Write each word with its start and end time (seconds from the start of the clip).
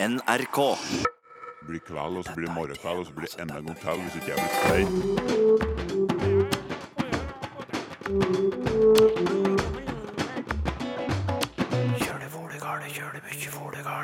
NRK. 0.00 0.56
Det 1.60 1.66
blir 1.66 1.80
kveld, 1.80 2.16
og 2.16 2.24
så 2.24 2.32
blir 2.34 2.46
det 2.46 2.54
morgenkveld, 2.54 2.98
og 2.98 3.06
så 3.06 3.12
blir 3.12 3.26
det 3.26 3.40
enda 3.42 3.54
en 3.58 3.66
gang 3.66 3.78
til 3.80 3.90
hvis 4.02 4.14
ikke 4.14 4.28
jeg 4.30 4.38
blir 9.32 9.37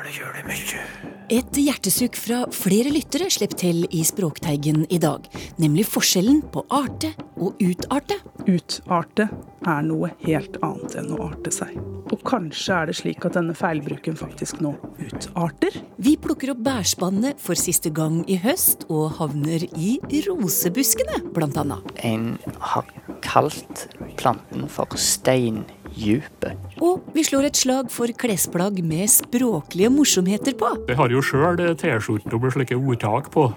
stein. 0.05 1.15
Et 1.33 1.57
hjertesukk 1.57 2.17
fra 2.19 2.43
flere 2.53 2.91
lyttere 2.93 3.31
slipper 3.33 3.57
til 3.57 3.85
i 3.89 4.03
Språkteigen 4.05 4.85
i 4.93 4.99
dag. 5.01 5.25
Nemlig 5.57 5.87
forskjellen 5.89 6.43
på 6.53 6.61
arte 6.69 7.15
og 7.41 7.57
utarte. 7.63 8.19
Utarte 8.45 9.25
er 9.65 9.85
noe 9.87 10.11
helt 10.21 10.59
annet 10.61 10.97
enn 11.01 11.09
å 11.15 11.23
arte 11.31 11.53
seg. 11.53 11.73
Og 12.13 12.21
kanskje 12.27 12.75
er 12.77 12.91
det 12.91 12.97
slik 12.99 13.25
at 13.25 13.33
denne 13.39 13.55
feilbruken 13.57 14.17
faktisk 14.19 14.61
nå 14.61 14.75
utarter? 15.01 15.79
Vi 15.97 16.13
plukker 16.21 16.53
opp 16.53 16.61
bærspannet 16.67 17.41
for 17.41 17.57
siste 17.57 17.89
gang 17.89 18.21
i 18.29 18.37
høst, 18.37 18.85
og 18.93 19.17
havner 19.17 19.65
i 19.73 19.97
rosebuskene, 20.27 21.23
blant 21.33 21.57
annet. 21.57 21.95
En 22.05 22.35
har 22.61 22.85
kalt 23.25 23.87
planten 24.19 24.69
for 24.69 24.93
steindype. 25.01 26.53
Og 26.85 27.05
vi 27.15 27.23
slår 27.25 27.47
et 27.47 27.57
slag 27.57 27.87
for 27.89 28.11
klesplagg 28.21 28.77
med 28.85 29.09
språklige 29.09 29.89
morsomheter 29.89 30.53
på. 30.59 30.69
Jeg 30.91 30.99
har 30.99 31.09
jo 31.13 31.23
sjøl 31.25 31.57
T-skjorter 31.81 32.37
med 32.41 32.53
slike 32.53 32.77
ordtak 32.77 33.31
på, 33.33 33.47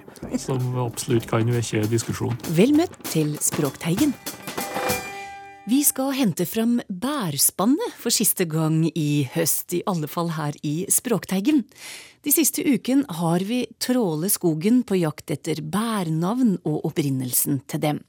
som 0.41 0.79
absolutt 0.87 1.29
kan 1.29 1.51
vekke 1.53 1.85
diskusjon. 1.93 2.39
Vel 2.57 2.73
møtt 2.79 2.97
til 3.11 3.35
Språkteigen. 3.45 4.15
Vi 5.69 5.83
skal 5.85 6.15
hente 6.17 6.47
fram 6.49 6.79
bærspannet 6.89 7.99
for 8.01 8.15
siste 8.15 8.47
gang 8.49 8.87
i 8.89 9.27
høst, 9.35 9.75
i 9.77 9.83
alle 9.85 10.09
fall 10.09 10.33
her 10.39 10.57
i 10.65 10.87
Språkteigen. 10.89 11.67
De 12.25 12.33
siste 12.33 12.65
uken 12.65 13.05
har 13.21 13.45
vi 13.45 13.67
trålet 13.77 14.33
skogen 14.33 14.81
på 14.89 14.97
jakt 15.03 15.35
etter 15.37 15.61
bærnavn 15.61 16.57
og 16.65 16.87
opprinnelsen 16.89 17.61
til 17.69 17.85
dem. 17.85 18.01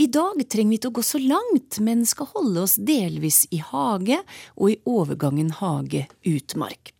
I 0.00 0.06
dag 0.06 0.38
trenger 0.48 0.72
vi 0.72 0.76
ikke 0.78 0.88
å 0.88 0.94
gå 0.96 1.02
så 1.04 1.18
langt, 1.20 1.76
men 1.84 2.06
skal 2.08 2.30
holde 2.30 2.62
oss 2.64 2.78
delvis 2.80 3.42
i 3.52 3.58
hage 3.60 4.16
og 4.54 4.70
i 4.72 4.78
overgangen 4.88 5.50
hage-utmark. 5.58 6.92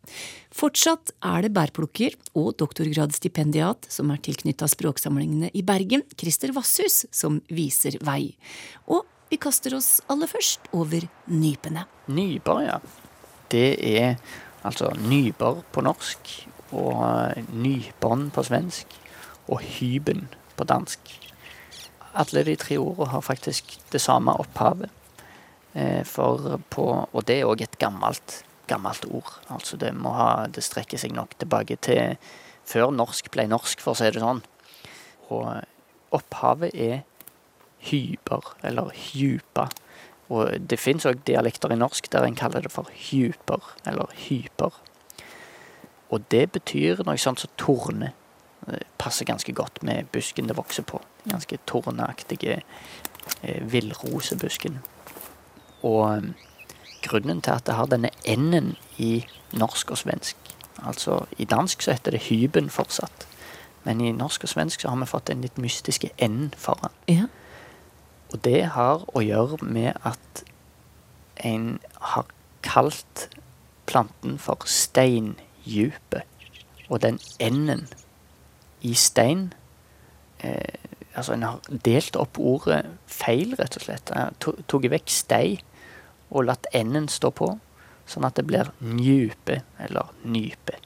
Fortsatt 0.52 1.14
er 1.24 1.46
det 1.46 1.52
bærplukker 1.56 2.18
og 2.36 2.50
doktorgradsstipendiat 2.60 3.88
som 3.88 4.12
er 4.12 4.20
tilknytta 4.26 4.68
språksamlingene 4.68 5.48
i 5.56 5.62
Bergen, 5.64 6.04
Christer 6.20 6.52
Vasshus, 6.52 7.06
som 7.08 7.40
viser 7.48 7.96
vei. 8.04 8.34
Og 8.92 9.08
vi 9.32 9.40
kaster 9.40 9.78
oss 9.78 10.02
aller 10.12 10.28
først 10.28 10.68
over 10.76 11.08
nypene. 11.32 11.86
Nyper, 12.12 12.62
ja. 12.66 12.76
Det 13.48 13.70
er 13.94 14.20
altså 14.60 14.92
nyper 15.06 15.64
på 15.72 15.86
norsk, 15.88 16.36
og 16.76 17.48
nybånd 17.64 18.28
på 18.36 18.44
svensk, 18.50 18.92
og 19.48 19.64
hyben 19.78 20.26
på 20.60 20.68
dansk. 20.68 21.19
Alle 22.14 22.44
de 22.44 22.56
tre 22.58 22.78
ordene 22.78 23.10
har 23.12 23.22
faktisk 23.22 23.76
det 23.92 24.00
samme 24.02 24.34
opphavet. 24.42 24.90
Eh, 25.74 26.04
For 26.04 26.58
på, 26.70 26.86
og 27.12 27.26
det 27.26 27.40
er 27.40 27.46
òg 27.46 27.62
et 27.62 27.78
gammelt, 27.78 28.44
gammelt 28.66 29.04
ord. 29.10 29.36
Altså 29.48 29.76
det, 29.76 29.94
må 29.94 30.14
ha, 30.16 30.46
det 30.46 30.64
strekker 30.66 30.98
seg 30.98 31.14
nok 31.14 31.36
tilbake 31.38 31.76
til 31.76 32.16
før 32.66 32.90
norsk 32.94 33.30
ble 33.30 33.46
norsk, 33.50 33.80
for 33.80 33.94
å 33.94 33.98
si 33.98 34.10
det 34.10 34.22
sånn. 34.22 34.42
Og 35.30 35.46
opphavet 36.14 36.74
er 36.74 37.02
hyper, 37.86 38.54
eller 38.66 38.90
hypa. 38.94 39.68
Og 40.30 40.54
det 40.70 40.78
fins 40.78 41.06
òg 41.06 41.24
dialekter 41.26 41.72
i 41.72 41.78
norsk 41.78 42.10
der 42.12 42.26
en 42.26 42.38
kaller 42.38 42.66
det 42.66 42.72
for 42.74 42.90
hyper, 42.90 43.62
eller 43.86 44.10
hyper. 44.26 44.74
Og 46.10 46.26
det 46.30 46.50
betyr 46.54 47.04
noe 47.06 47.18
sånt 47.18 47.42
som 47.42 47.54
torne. 47.58 48.12
Passer 48.98 49.24
ganske 49.24 49.52
godt 49.52 49.82
med 49.82 50.10
busken 50.12 50.48
det 50.48 50.56
vokser 50.56 50.82
på. 50.82 51.00
Ganske 51.30 51.58
torneaktige 51.66 52.60
eh, 53.42 53.72
villrosebusken. 53.72 54.78
Og 55.82 56.16
eh, 56.16 56.22
grunnen 57.02 57.40
til 57.40 57.56
at 57.56 57.66
det 57.66 57.74
har 57.74 57.88
denne 57.88 58.12
n-en 58.28 58.74
i 58.98 59.24
norsk 59.52 59.90
og 59.90 59.98
svensk 59.98 60.36
Altså 60.80 61.26
i 61.36 61.44
dansk 61.44 61.82
så 61.82 61.92
heter 61.92 62.14
det 62.14 62.22
hyben 62.30 62.70
fortsatt. 62.70 63.26
Men 63.84 64.00
i 64.00 64.12
norsk 64.12 64.44
og 64.44 64.48
svensk 64.48 64.80
så 64.80 64.88
har 64.88 64.96
vi 65.00 65.08
fått 65.08 65.26
den 65.28 65.42
litt 65.44 65.58
mystiske 65.60 66.08
n 66.22 66.52
foran. 66.56 66.94
Ja. 67.08 67.28
Og 68.32 68.40
det 68.44 68.64
har 68.76 69.04
å 69.12 69.20
gjøre 69.20 69.58
med 69.60 69.92
at 70.06 70.44
en 71.44 71.80
har 72.14 72.26
kalt 72.62 73.28
planten 73.86 74.38
for 74.38 74.64
steindjupet. 74.64 76.22
Og 76.88 77.02
den 77.02 77.20
n-en 77.40 77.88
i 78.82 78.94
stein 78.94 79.50
eh, 80.38 80.76
Altså, 81.10 81.34
en 81.34 81.42
har 81.42 81.58
delt 81.84 82.14
opp 82.16 82.38
ordet 82.38 82.84
feil, 83.10 83.56
rett 83.58 83.74
og 83.76 83.82
slett. 83.82 84.12
En 84.14 84.28
har 84.28 84.36
Tatt 84.38 84.86
vekk 84.92 85.10
stei 85.10 85.56
og 86.30 86.44
latt 86.46 86.68
n-en 86.70 87.08
stå 87.10 87.32
på, 87.34 87.48
sånn 88.06 88.28
at 88.28 88.38
det 88.38 88.44
blir 88.46 88.70
njupe, 88.78 89.56
eller 89.82 90.12
nype. 90.22 90.78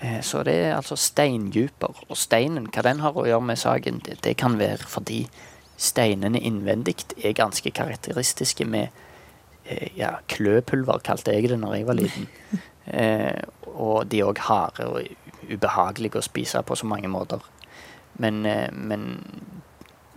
Eh, 0.00 0.20
Så 0.22 0.44
det 0.46 0.54
er 0.54 0.76
altså 0.76 0.96
steindjuper. 0.96 1.98
Og 2.08 2.16
steinen, 2.16 2.70
hva 2.70 2.86
den 2.86 3.02
har 3.02 3.18
å 3.18 3.26
gjøre 3.26 3.48
med 3.50 3.58
saken, 3.58 4.00
det, 4.06 4.20
det 4.22 4.36
kan 4.38 4.54
være 4.60 4.86
fordi 4.86 5.24
steinene 5.80 6.40
innvendig 6.40 6.96
er 7.18 7.34
ganske 7.36 7.70
karakteristiske 7.74 8.64
med 8.64 8.88
eh, 9.66 9.88
ja, 9.96 10.14
kløpulver, 10.28 11.02
kalte 11.04 11.34
jeg 11.34 11.50
det 11.50 11.58
når 11.58 11.80
jeg 11.80 11.90
var 11.90 12.00
liten. 12.04 12.30
Eh, 12.90 13.44
og 13.76 14.08
de 14.10 14.18
er 14.18 14.26
òg 14.26 14.40
harde 14.42 14.86
og 14.88 15.19
ubehagelige 15.50 16.20
å 16.20 16.24
spise 16.24 16.62
på 16.66 16.78
så 16.78 16.88
mange 16.88 17.10
måter. 17.10 17.42
Men, 18.20 18.44
eh, 18.46 18.68
men 18.72 19.24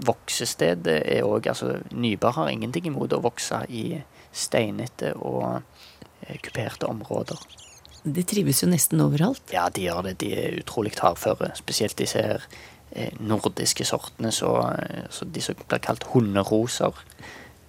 voksestedet 0.04 1.02
er 1.06 1.28
òg 1.28 1.48
altså, 1.52 1.78
Nybar 1.92 2.38
har 2.40 2.52
ingenting 2.52 2.90
imot 2.90 3.14
å 3.14 3.22
vokse 3.24 3.64
i 3.70 4.02
steinete 4.34 5.14
og 5.20 5.62
eh, 6.26 6.40
kuperte 6.44 6.90
områder. 6.90 7.40
De 8.04 8.24
trives 8.28 8.60
jo 8.64 8.68
nesten 8.68 9.02
overalt. 9.04 9.46
Ja, 9.54 9.70
de 9.72 9.86
gjør 9.86 10.10
det. 10.10 10.18
De 10.24 10.34
er 10.36 10.60
utrolig 10.60 10.96
hardføre. 11.00 11.54
Spesielt 11.56 11.96
disse 12.02 12.20
her 12.26 12.48
eh, 12.92 13.14
nordiske 13.20 13.86
sortene, 13.88 14.34
så, 14.36 14.52
så 15.14 15.26
de 15.26 15.44
som 15.44 15.60
blir 15.62 15.84
kalt 15.84 16.10
hunderoser, 16.12 17.00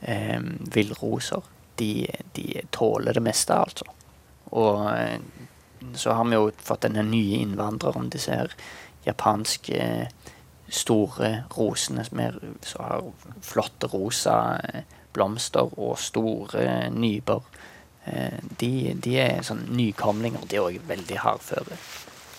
eh, 0.03 0.41
villroser, 0.75 1.45
de, 1.79 2.07
de 2.35 2.65
tåler 2.75 3.15
det 3.15 3.23
meste, 3.23 3.55
altså. 3.55 3.87
Og 4.55 4.81
så 5.97 6.17
har 6.19 6.25
vi 6.29 6.39
jo 6.39 6.51
fått 6.59 6.87
denne 6.87 7.05
nye 7.07 7.41
innvandreren, 7.45 8.11
disse 8.13 8.35
her 8.35 8.55
japanske 9.05 9.79
eh, 9.79 10.09
store 10.69 11.45
rosene 11.55 12.05
som 12.05 12.21
har 12.81 13.05
flotte 13.45 13.91
rosa 13.93 14.37
eh, 14.65 14.83
blomster 15.15 15.71
og 15.79 15.99
store. 16.01 16.65
Eh, 16.65 18.41
De, 18.61 18.93
de 19.01 19.15
er 19.17 19.41
sånn 19.47 19.63
nykomlinger. 19.73 20.43
De 20.49 20.59
er 20.59 20.67
òg 20.67 20.83
veldig 20.89 21.23
hardføre. 21.23 21.79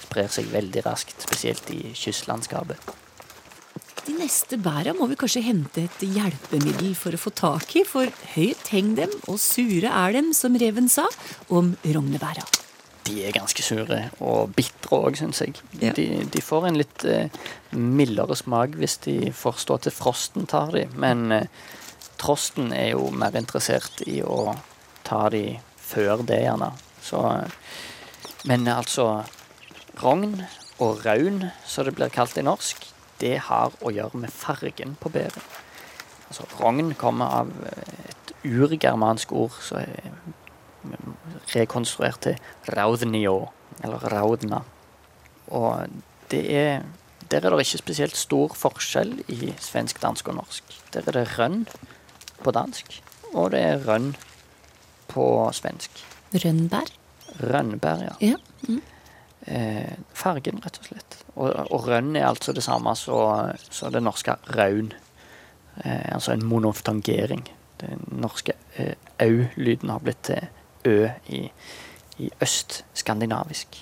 Sprer 0.04 0.30
seg 0.30 0.52
veldig 0.52 0.84
raskt, 0.86 1.18
spesielt 1.26 1.72
i 1.74 1.90
kystlandskapet. 1.98 2.94
De 4.06 4.14
neste 4.14 4.60
bæra 4.62 4.94
må 4.94 5.08
vi 5.10 5.18
kanskje 5.18 5.42
hente 5.42 5.88
et 5.88 6.04
hjelpemiddel 6.06 6.94
for 6.94 7.18
å 7.18 7.18
få 7.18 7.34
tak 7.34 7.74
i, 7.80 7.82
for 7.90 8.12
høyt 8.36 8.70
heng 8.70 8.94
dem, 9.00 9.10
og 9.26 9.42
sure 9.42 9.90
er 9.90 10.14
dem, 10.14 10.30
som 10.38 10.54
reven 10.62 10.86
sa 10.92 11.08
om 11.50 11.74
rognebæra. 11.82 12.46
De 13.06 13.20
er 13.22 13.36
ganske 13.36 13.62
sure, 13.62 14.00
og 14.24 14.54
bitre 14.58 14.98
òg, 14.98 15.18
syns 15.20 15.42
jeg. 15.44 15.56
Ja. 15.80 15.94
De, 15.94 16.08
de 16.32 16.42
får 16.42 16.70
en 16.70 16.80
litt 16.80 17.06
eh, 17.06 17.30
mildere 17.76 18.38
smak 18.38 18.78
hvis 18.80 18.98
de 19.06 19.18
får 19.36 19.60
stå 19.62 19.78
til 19.86 19.94
frosten 19.94 20.48
tar 20.50 20.74
de, 20.74 20.86
men 20.98 21.30
eh, 21.36 21.50
trosten 22.22 22.74
er 22.74 22.94
jo 22.96 23.12
mer 23.14 23.38
interessert 23.38 24.02
i 24.10 24.22
å 24.26 24.56
ta 25.06 25.28
de 25.30 25.60
før 25.86 26.26
det, 26.26 26.42
gjerne. 26.48 26.72
Så 27.06 27.22
eh, 27.30 27.62
Men 28.46 28.68
altså 28.70 29.24
Rogn 30.02 30.44
og 30.84 31.06
raun, 31.06 31.46
som 31.66 31.86
det 31.88 31.96
blir 31.96 32.12
kalt 32.14 32.38
i 32.38 32.44
norsk, 32.44 32.84
det 33.22 33.38
har 33.48 33.72
å 33.80 33.94
gjøre 33.96 34.26
med 34.26 34.34
fargen 34.34 34.98
på 35.00 35.10
bæret. 35.14 35.62
Altså, 36.28 36.48
rogn 36.60 36.94
kommer 37.00 37.38
av 37.42 37.52
eh, 37.70 38.10
et 38.12 38.34
urgermansk 38.46 39.32
ord 39.32 39.56
som 39.64 39.86
rekonstruert 41.56 42.22
til 42.26 42.38
raudnio, 42.78 43.50
eller 43.84 44.06
raudna. 44.14 44.62
Og 45.48 45.88
det 46.32 46.46
er 46.52 46.84
Der 47.32 47.42
er 47.42 47.50
det 47.50 47.66
ikke 47.66 47.78
spesielt 47.78 48.18
stor 48.18 48.54
forskjell 48.54 49.24
i 49.34 49.54
svensk, 49.60 50.02
dansk 50.02 50.28
og 50.28 50.36
norsk. 50.36 50.64
Der 50.94 51.02
er 51.08 51.12
det 51.12 51.40
rønn 51.40 51.66
på 52.44 52.52
dansk, 52.52 53.02
og 53.34 53.52
det 53.52 53.62
er 53.66 53.82
rønn 53.88 54.12
på 55.08 55.50
svensk. 55.52 56.04
Rønnbær? 56.34 56.92
Rønnbær, 57.42 58.04
ja. 58.04 58.14
Ja. 58.22 58.36
Mm. 58.68 58.82
Eh, 59.46 59.98
fargen, 60.14 60.62
rett 60.64 60.78
og 60.82 60.88
slett. 60.90 61.18
Og, 61.36 61.50
og 61.72 61.88
rønn 61.88 62.16
er 62.16 62.28
altså 62.28 62.54
det 62.54 62.64
samme 62.64 62.94
som 62.96 63.52
som 63.70 63.92
det 63.94 64.04
norske 64.04 64.38
raun. 64.58 64.94
Eh, 65.84 66.14
altså 66.14 66.34
en 66.34 66.46
monoftangering. 66.46 67.46
Den 67.82 68.06
norske 68.22 68.54
eh, 68.78 68.96
au-lyden 69.20 69.90
har 69.90 70.00
blitt 70.00 70.24
til 70.24 70.48
ø 70.86 71.10
i, 71.34 71.42
i 72.18 72.32
østskandinavisk. 72.42 73.82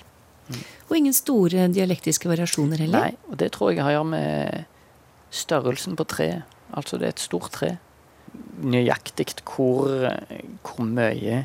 Og 0.88 0.90
Og 0.90 0.98
ingen 0.98 1.16
store 1.16 1.68
dialektiske 1.72 2.28
variasjoner 2.28 2.84
heller? 2.84 3.08
Nei, 3.08 3.16
og 3.30 3.38
det 3.40 3.52
tror 3.54 3.72
jeg 3.72 3.82
har 3.82 3.94
å 3.94 3.96
gjøre 3.98 4.10
med 4.12 4.64
størrelsen 5.34 5.96
på 5.96 6.06
treet. 6.08 6.44
Altså 6.74 6.98
det 7.00 7.08
er 7.08 7.14
et 7.14 7.22
stort 7.22 7.52
tre. 7.54 7.70
Nøyaktig 8.62 9.30
hvor, 9.46 9.88
hvor 10.62 10.86
mye 10.86 11.44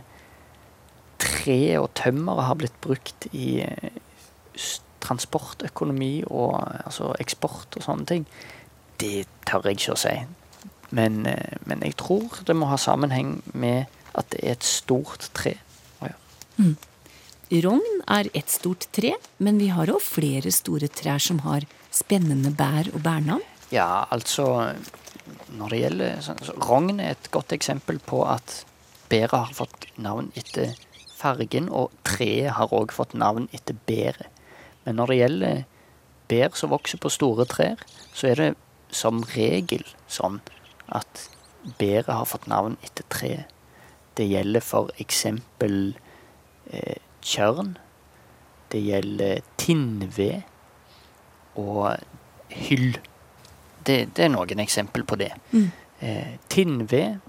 tre 1.19 1.59
og 1.79 1.89
tømmer 1.99 2.43
har 2.47 2.57
blitt 2.59 2.77
brukt 2.81 3.27
i 3.35 3.61
eh, 3.65 3.97
transportøkonomi 5.03 6.23
og 6.27 6.55
altså 6.85 7.13
eksport 7.19 7.77
og 7.77 7.85
sånne 7.85 8.07
ting, 8.09 8.27
det 8.99 9.27
tør 9.47 9.67
jeg 9.69 9.79
ikke 9.79 9.95
å 9.95 10.01
si. 10.03 10.15
Men, 10.95 11.23
eh, 11.29 11.57
men 11.69 11.85
jeg 11.85 11.97
tror 12.01 12.41
det 12.47 12.57
må 12.57 12.69
ha 12.71 12.79
sammenheng 12.79 13.39
med 13.53 13.85
at 14.13 14.29
det 14.33 14.43
er 14.43 14.55
et 14.57 14.67
stort 14.67 15.29
tre. 15.37 15.55
Ja. 16.01 16.13
Mm. 16.57 16.75
Rogn 17.65 18.01
er 18.07 18.29
ett 18.37 18.49
stort 18.53 18.87
tre, 18.93 19.15
men 19.37 19.57
vi 19.57 19.71
har 19.73 19.89
òg 19.89 20.01
flere 20.05 20.51
store 20.53 20.89
trær 20.93 21.21
som 21.23 21.41
har 21.45 21.65
spennende 21.89 22.51
bær 22.53 22.91
og 22.93 23.01
bærnavn. 23.05 23.45
Ja, 23.73 24.05
altså 24.09 24.75
Når 25.49 25.69
det 25.69 25.79
gjelder 25.79 26.21
så, 26.21 26.33
så, 26.41 26.53
Rogn 26.57 26.99
er 26.99 27.11
et 27.11 27.31
godt 27.31 27.53
eksempel 27.53 27.99
på 28.01 28.23
at 28.25 28.63
bæret 29.09 29.33
har 29.33 29.53
fått 29.53 29.85
navn 29.97 30.31
etter 30.37 30.73
fargen, 31.17 31.69
og 31.69 31.91
treet 32.05 32.55
har 32.57 32.73
òg 32.73 32.93
fått 32.93 33.13
navn 33.13 33.49
etter 33.53 33.77
bæret. 33.85 34.29
Men 34.85 34.97
når 34.97 35.11
det 35.11 35.17
gjelder 35.19 35.63
bær 36.29 36.55
som 36.57 36.73
vokser 36.73 37.01
på 37.01 37.11
store 37.13 37.45
trær, 37.49 37.81
så 38.13 38.29
er 38.31 38.41
det 38.41 38.49
som 38.93 39.23
regel 39.35 39.85
sånn 40.09 40.39
at 40.87 41.29
bæret 41.81 42.13
har 42.13 42.29
fått 42.29 42.47
navn 42.49 42.77
etter 42.85 43.05
treet. 43.09 43.45
Det 44.17 44.27
gjelder 44.27 44.63
for 44.63 44.91
eksempel 44.99 45.95
eh, 46.71 46.99
tjørn. 47.21 47.75
Det 48.69 48.81
gjelder 48.83 49.41
tinnved 49.57 50.41
og 51.59 51.95
hyll. 52.49 52.99
Det, 53.85 53.97
det 54.15 54.25
er 54.25 54.33
noen 54.33 54.61
eksempel 54.61 55.05
på 55.07 55.17
det. 55.19 55.31
Eh, 55.99 56.35
tinnved, 56.51 57.19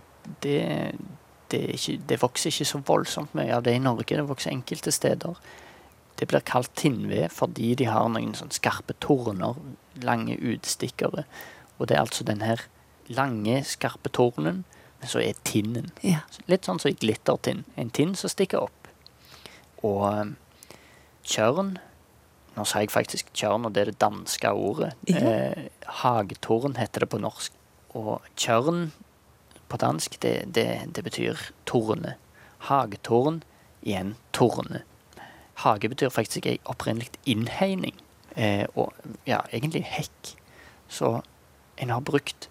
det, 0.44 0.58
det, 1.50 1.62
ikke, 1.74 1.96
det 2.08 2.20
vokser 2.22 2.52
ikke 2.52 2.68
så 2.68 2.82
voldsomt 2.86 3.34
mye 3.38 3.54
av 3.56 3.64
det 3.66 3.74
i 3.76 3.82
Norge. 3.82 4.16
Det 4.16 4.28
vokser 4.28 4.52
enkelte 4.52 4.92
steder. 4.94 5.38
Det 6.20 6.28
blir 6.28 6.44
kalt 6.44 6.74
tinnved 6.76 7.32
fordi 7.32 7.72
de 7.80 7.88
har 7.88 8.10
noen 8.12 8.34
sånn 8.36 8.52
skarpe 8.52 8.94
torner, 9.00 9.56
lange 10.04 10.36
utstikkere. 10.36 11.24
Og 11.78 11.88
det 11.88 11.96
er 11.96 12.04
altså 12.04 12.26
den 12.28 12.44
her 12.44 12.66
lange, 13.10 13.62
skarpe 13.66 14.12
tornen, 14.12 14.64
men 15.00 15.08
så 15.08 15.22
er 15.22 15.38
tinnen. 15.48 15.90
Ja. 16.04 16.22
Litt 16.50 16.68
sånn 16.68 16.80
som 16.82 16.92
i 16.92 16.98
glittertinn. 16.98 17.64
En 17.80 17.92
tinn 17.94 18.14
som 18.18 18.32
stikker 18.32 18.66
opp. 18.66 18.90
Og 19.86 20.04
eh, 20.10 20.34
tjørn 21.24 21.78
Nå 22.56 22.64
sa 22.66 22.80
jeg 22.82 22.90
faktisk 22.90 23.28
tjørn, 23.38 23.68
og 23.68 23.76
det 23.76 23.80
er 23.80 23.88
det 23.92 24.00
danske 24.02 24.50
ordet. 24.50 24.88
Ja. 25.08 25.20
Eh, 25.22 25.68
hagetorn 26.02 26.74
heter 26.80 27.04
det 27.04 27.08
på 27.12 27.20
norsk. 27.22 27.54
Og 27.96 28.26
tjørn 28.34 28.90
på 29.70 29.78
dansk, 29.80 30.18
det, 30.20 30.34
det, 30.56 30.66
det 30.90 31.04
betyr 31.06 31.38
torne. 31.70 32.16
Hagetorn, 32.66 33.38
igjen 33.86 34.16
torne. 34.36 34.82
Hage 35.62 35.88
betyr 35.88 36.08
faktisk 36.08 36.46
opprinnelig 36.64 37.10
innhegning. 37.24 37.94
Eh, 38.36 38.66
og 38.74 38.92
ja, 39.26 39.40
egentlig 39.52 39.84
hekk. 39.84 40.34
Så 40.88 41.20
en 41.76 41.92
har 41.94 42.00
brukt 42.00 42.48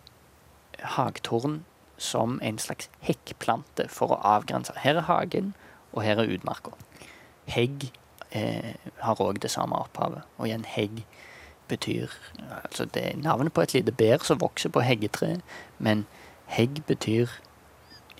hagtorn 0.96 1.64
som 2.00 2.40
en 2.44 2.60
slags 2.60 2.90
hekkplante 3.04 3.88
for 3.92 4.16
å 4.16 4.22
avgrense. 4.26 4.74
Her 4.80 5.02
er 5.02 5.08
hagen, 5.10 5.54
og 5.92 6.04
her 6.06 6.22
er 6.22 6.32
utmarka. 6.32 6.72
Hegg 7.50 7.90
eh, 8.32 8.76
har 9.04 9.22
òg 9.22 9.42
det 9.44 9.52
samme 9.52 9.78
opphavet. 9.78 10.24
Og 10.38 10.48
igjen, 10.48 10.66
hegg 10.68 11.04
betyr 11.70 12.10
Altså, 12.64 12.86
det 12.86 13.04
er 13.06 13.18
navnet 13.22 13.54
på 13.54 13.62
et 13.62 13.74
lite 13.74 13.92
bær 13.94 14.24
som 14.26 14.40
vokser 14.42 14.72
på 14.74 14.82
heggetre, 14.82 15.36
men 15.78 16.06
hegg 16.50 16.82
betyr 16.88 17.30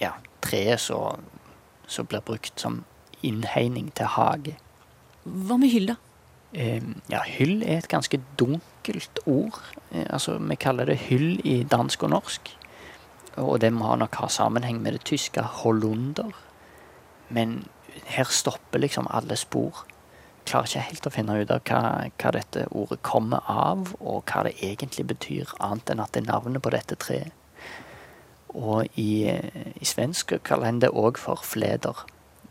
ja, 0.02 0.12
treet 0.46 0.80
som 0.80 2.10
blir 2.10 2.22
brukt 2.26 2.62
som 2.62 2.84
innhegning 3.26 3.90
til 3.98 4.12
hage. 4.16 4.56
Hva 5.24 5.58
med 5.58 5.74
hyll, 5.74 5.90
da? 5.92 5.98
Eh, 6.54 6.82
ja, 7.12 7.22
hyll 7.26 7.62
er 7.62 7.82
et 7.82 7.90
ganske 7.92 8.22
dunkelt 8.40 9.20
ord. 9.26 9.60
Eh, 9.92 10.06
altså, 10.10 10.38
vi 10.38 10.56
kaller 10.56 10.90
det 10.90 10.98
hyll 11.10 11.42
i 11.46 11.64
dansk 11.64 12.04
og 12.04 12.14
norsk. 12.16 12.54
Og 13.38 13.60
det 13.62 13.72
må 13.74 13.96
nok 13.96 14.16
ha 14.22 14.28
sammenheng 14.32 14.82
med 14.82 14.98
det 14.98 15.06
tyske 15.06 15.42
hollunder. 15.62 16.34
Men 17.30 17.68
her 18.10 18.24
stopper 18.24 18.80
liksom 18.80 19.08
alle 19.12 19.38
spor. 19.38 19.86
Klarer 20.50 20.70
ikke 20.70 20.88
helt 20.88 21.08
å 21.08 21.14
finne 21.14 21.36
ut 21.42 21.52
av 21.54 21.62
hva, 21.70 21.82
hva 22.10 22.32
dette 22.34 22.66
ordet 22.72 23.02
kommer 23.06 23.46
av, 23.46 23.94
og 24.00 24.24
hva 24.32 24.48
det 24.48 24.56
egentlig 24.66 25.06
betyr, 25.12 25.54
annet 25.60 25.94
enn 25.94 26.02
at 26.02 26.16
det 26.16 26.24
er 26.24 26.32
navnet 26.32 26.64
på 26.64 26.74
dette 26.74 26.98
treet. 27.00 27.36
Og 28.50 28.88
i, 28.98 29.30
i 29.30 29.86
svensk 29.86 30.34
kaller 30.44 30.72
en 30.72 30.82
det 30.82 30.90
òg 30.90 31.20
for 31.22 31.46
fleder. 31.46 32.06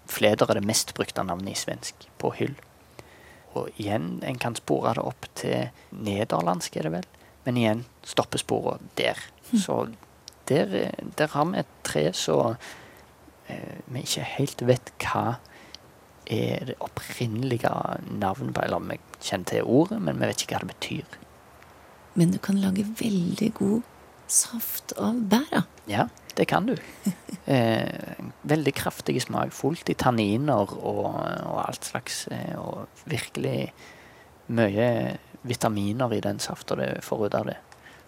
Fleder 0.09 0.51
er 0.51 0.61
det 0.61 0.69
mest 0.69 0.95
brukte 0.95 1.25
navnet 1.27 1.57
i 1.57 1.59
svensk, 1.59 2.07
på 2.23 2.31
hyll. 2.39 2.55
Og 3.59 3.73
igjen, 3.81 4.21
en 4.23 4.39
kan 4.39 4.55
spore 4.55 4.95
det 4.95 5.03
opp 5.03 5.27
til 5.39 5.73
nederlandsk, 5.91 6.77
er 6.77 6.87
det 6.87 6.95
vel. 7.01 7.09
Men 7.47 7.59
igjen 7.59 7.83
stopper 8.07 8.41
sporet 8.41 8.85
der. 9.01 9.19
Så 9.51 9.89
der, 10.49 10.91
der 11.19 11.33
har 11.35 11.45
vi 11.51 11.61
et 11.61 11.77
tre 11.87 12.09
som 12.17 12.57
eh, 13.49 13.79
vi 13.87 14.05
ikke 14.05 14.27
helt 14.37 14.65
vet 14.69 14.93
hva 15.03 15.39
er 16.29 16.69
det 16.69 16.77
opprinnelige 16.85 17.71
navnet 18.21 18.55
på. 18.55 18.65
Eller 18.65 18.85
vi 18.91 18.99
kjenner 19.21 19.49
til 19.49 19.69
ordet, 19.69 20.01
men 20.03 20.21
vi 20.21 20.29
vet 20.29 20.45
ikke 20.45 20.59
hva 20.59 20.65
det 20.65 20.75
betyr. 20.75 21.19
Men 22.19 22.35
du 22.35 22.41
kan 22.43 22.59
lage 22.61 22.87
veldig 22.99 23.53
god 23.59 23.87
saft 24.29 24.93
av 25.01 25.21
bæra. 25.31 25.65
Ja, 25.89 26.09
det 26.37 26.49
kan 26.51 26.71
du. 26.71 26.77
Eh, 27.49 28.19
veldig 28.45 28.75
kraftig 28.77 29.15
smak. 29.25 29.55
Fullt 29.57 29.89
i 29.89 29.95
tanniner 29.97 30.69
og, 30.77 31.15
og 31.49 31.63
alt 31.63 31.87
slags. 31.89 32.27
Eh, 32.29 32.59
og 32.61 33.07
virkelig 33.09 33.71
mye 34.53 34.89
vitaminer 35.49 36.13
i 36.13 36.21
den 36.21 36.43
safta 36.45 36.77
du 36.77 36.85
får 37.01 37.25
ut 37.25 37.39
av 37.39 37.49
det. 37.49 37.57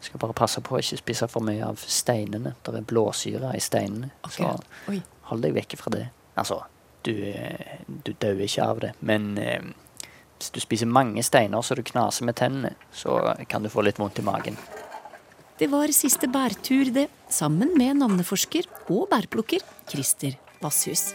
Skal 0.01 0.21
bare 0.23 0.37
passe 0.37 0.63
på 0.65 0.77
å 0.77 0.81
ikke 0.81 1.01
spise 1.01 1.29
for 1.29 1.45
mye 1.45 1.65
av 1.67 1.81
steinene. 1.85 2.55
Det 2.65 2.75
er 2.79 2.87
blåsyre 2.89 3.53
i 3.57 3.61
steinene. 3.61 4.13
Okay. 4.25 4.47
Så 4.47 4.93
Oi. 4.93 5.01
hold 5.31 5.45
deg 5.45 5.57
vekk 5.59 5.77
fra 5.81 5.93
det. 5.95 6.07
Altså, 6.41 6.63
du, 7.05 7.13
eh, 7.29 7.81
du 7.87 8.13
dør 8.13 8.41
ikke 8.47 8.65
av 8.65 8.81
det, 8.85 8.95
men 9.05 9.33
eh, 9.41 9.73
hvis 10.41 10.53
du 10.55 10.61
spiser 10.63 10.89
mange 10.89 11.23
steiner 11.27 11.65
så 11.65 11.77
du 11.77 11.83
knaser 11.85 12.25
med 12.29 12.39
tennene, 12.41 12.73
så 12.93 13.19
kan 13.49 13.65
du 13.65 13.73
få 13.73 13.85
litt 13.85 14.01
vondt 14.01 14.23
i 14.23 14.25
magen. 14.25 14.57
Det 15.61 15.69
var 15.69 15.93
siste 15.93 16.31
bærtur, 16.33 16.89
det, 16.95 17.11
sammen 17.29 17.75
med 17.77 18.01
navneforsker 18.01 18.71
og 18.89 19.11
bærplukker 19.13 19.61
Christer 19.91 20.39
Vasshus. 20.65 21.11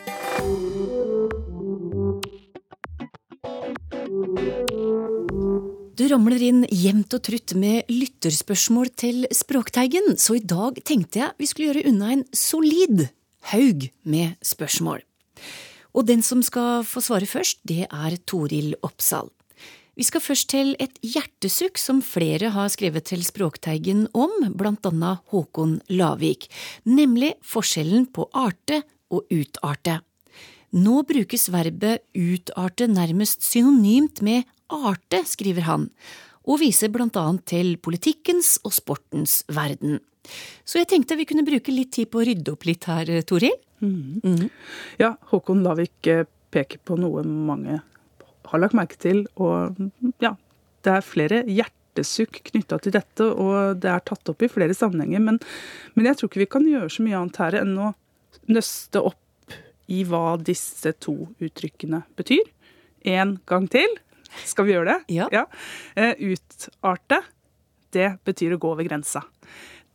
Det 5.96 6.10
ramler 6.12 6.42
inn 6.44 6.64
jevnt 6.76 7.14
og 7.16 7.22
trutt 7.24 7.54
med 7.56 7.88
lytterspørsmål 7.88 8.90
til 9.00 9.22
Språkteigen, 9.32 10.18
så 10.20 10.36
i 10.36 10.42
dag 10.44 10.76
tenkte 10.84 11.22
jeg 11.22 11.36
vi 11.40 11.48
skulle 11.48 11.70
gjøre 11.70 11.84
unna 11.88 12.10
en 12.12 12.24
solid 12.36 13.06
haug 13.54 13.86
med 14.04 14.34
spørsmål. 14.44 15.06
Og 15.96 16.04
den 16.10 16.26
som 16.26 16.42
skal 16.44 16.84
få 16.84 17.00
svare 17.06 17.30
først, 17.30 17.62
det 17.64 17.86
er 17.88 18.18
Toril 18.28 18.74
Oppsal. 18.84 19.30
Vi 19.96 20.04
skal 20.04 20.20
først 20.26 20.50
til 20.52 20.74
et 20.84 21.00
hjertesukk 21.00 21.80
som 21.80 22.02
flere 22.04 22.50
har 22.52 22.68
skrevet 22.74 23.08
til 23.08 23.24
Språkteigen 23.24 24.10
om, 24.12 24.34
blant 24.52 24.84
annet 24.90 25.24
Håkon 25.32 25.78
Lavik, 25.96 26.50
nemlig 26.84 27.38
forskjellen 27.40 28.10
på 28.12 28.28
arte 28.36 28.82
og 29.16 29.32
utarte. 29.32 30.02
Nå 30.76 31.06
brukes 31.08 31.48
verbet 31.56 32.04
utarte 32.20 32.90
nærmest 32.92 33.48
synonymt 33.48 34.20
med 34.20 34.44
arte, 34.74 35.22
skriver 35.28 35.68
han, 35.68 35.90
og 36.46 36.62
viser 36.62 36.92
blant 36.94 37.18
annet 37.20 37.46
til 37.50 37.76
politikkens 37.82 38.58
og 38.66 38.74
sportens 38.76 39.44
verden. 39.52 40.00
Så 40.66 40.82
jeg 40.82 40.90
tenkte 40.90 41.18
vi 41.20 41.28
kunne 41.30 41.46
bruke 41.46 41.74
litt 41.74 41.94
tid 41.98 42.10
på 42.10 42.22
å 42.22 42.26
rydde 42.26 42.54
opp 42.54 42.66
litt 42.66 42.88
her, 42.90 43.12
Toril. 43.30 43.58
Ja, 45.02 45.16
Håkon 45.30 45.62
Lavik 45.66 46.10
eh, 46.10 46.26
peker 46.54 46.82
på 46.82 46.98
noe 46.98 47.22
mange 47.26 47.82
har 48.50 48.62
lagt 48.62 48.78
merke 48.78 48.98
til. 49.02 49.26
Og 49.42 49.76
ja, 50.24 50.36
det 50.86 50.94
er 50.94 51.06
flere 51.06 51.44
hjertesukk 51.50 52.42
knytta 52.52 52.80
til 52.84 52.96
dette, 52.96 53.28
og 53.28 53.82
det 53.84 53.92
er 53.92 54.06
tatt 54.06 54.32
opp 54.32 54.46
i 54.46 54.52
flere 54.52 54.78
sammenhenger. 54.78 55.24
Men, 55.28 55.40
men 55.96 56.10
jeg 56.10 56.20
tror 56.20 56.32
ikke 56.32 56.44
vi 56.46 56.52
kan 56.58 56.68
gjøre 56.70 56.92
så 56.94 57.06
mye 57.06 57.22
annet 57.22 57.42
her 57.44 57.60
enn 57.62 57.78
å 57.78 57.94
nøste 58.52 59.02
opp 59.02 59.22
i 59.92 60.02
hva 60.08 60.38
disse 60.42 60.96
to 61.02 61.16
uttrykkene 61.44 62.04
betyr. 62.18 62.46
En 63.06 63.38
gang 63.50 63.68
til. 63.70 64.00
Skal 64.46 64.66
vi 64.68 64.74
gjøre 64.76 64.92
det? 64.94 65.16
Ja. 65.16 65.28
ja. 65.32 65.46
Utarte, 66.20 67.22
det 67.96 68.10
betyr 68.28 68.56
å 68.56 68.60
gå 68.62 68.72
over 68.76 68.88
grensa. 68.88 69.24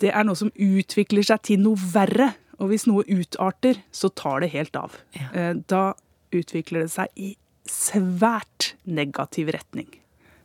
Det 0.01 0.13
er 0.17 0.25
noe 0.25 0.39
som 0.39 0.51
utvikler 0.57 1.27
seg 1.27 1.43
til 1.51 1.61
noe 1.65 1.77
verre. 1.93 2.31
Og 2.61 2.69
hvis 2.73 2.87
noe 2.89 3.05
utarter, 3.09 3.79
så 3.93 4.11
tar 4.13 4.43
det 4.45 4.51
helt 4.55 4.77
av. 4.77 4.97
Ja. 5.17 5.29
Eh, 5.33 5.55
Da 5.69 5.95
utvikler 6.33 6.85
det 6.85 6.91
seg 6.93 7.09
i 7.17 7.31
svært 7.69 8.75
negativ 8.85 9.49
retning. 9.55 9.89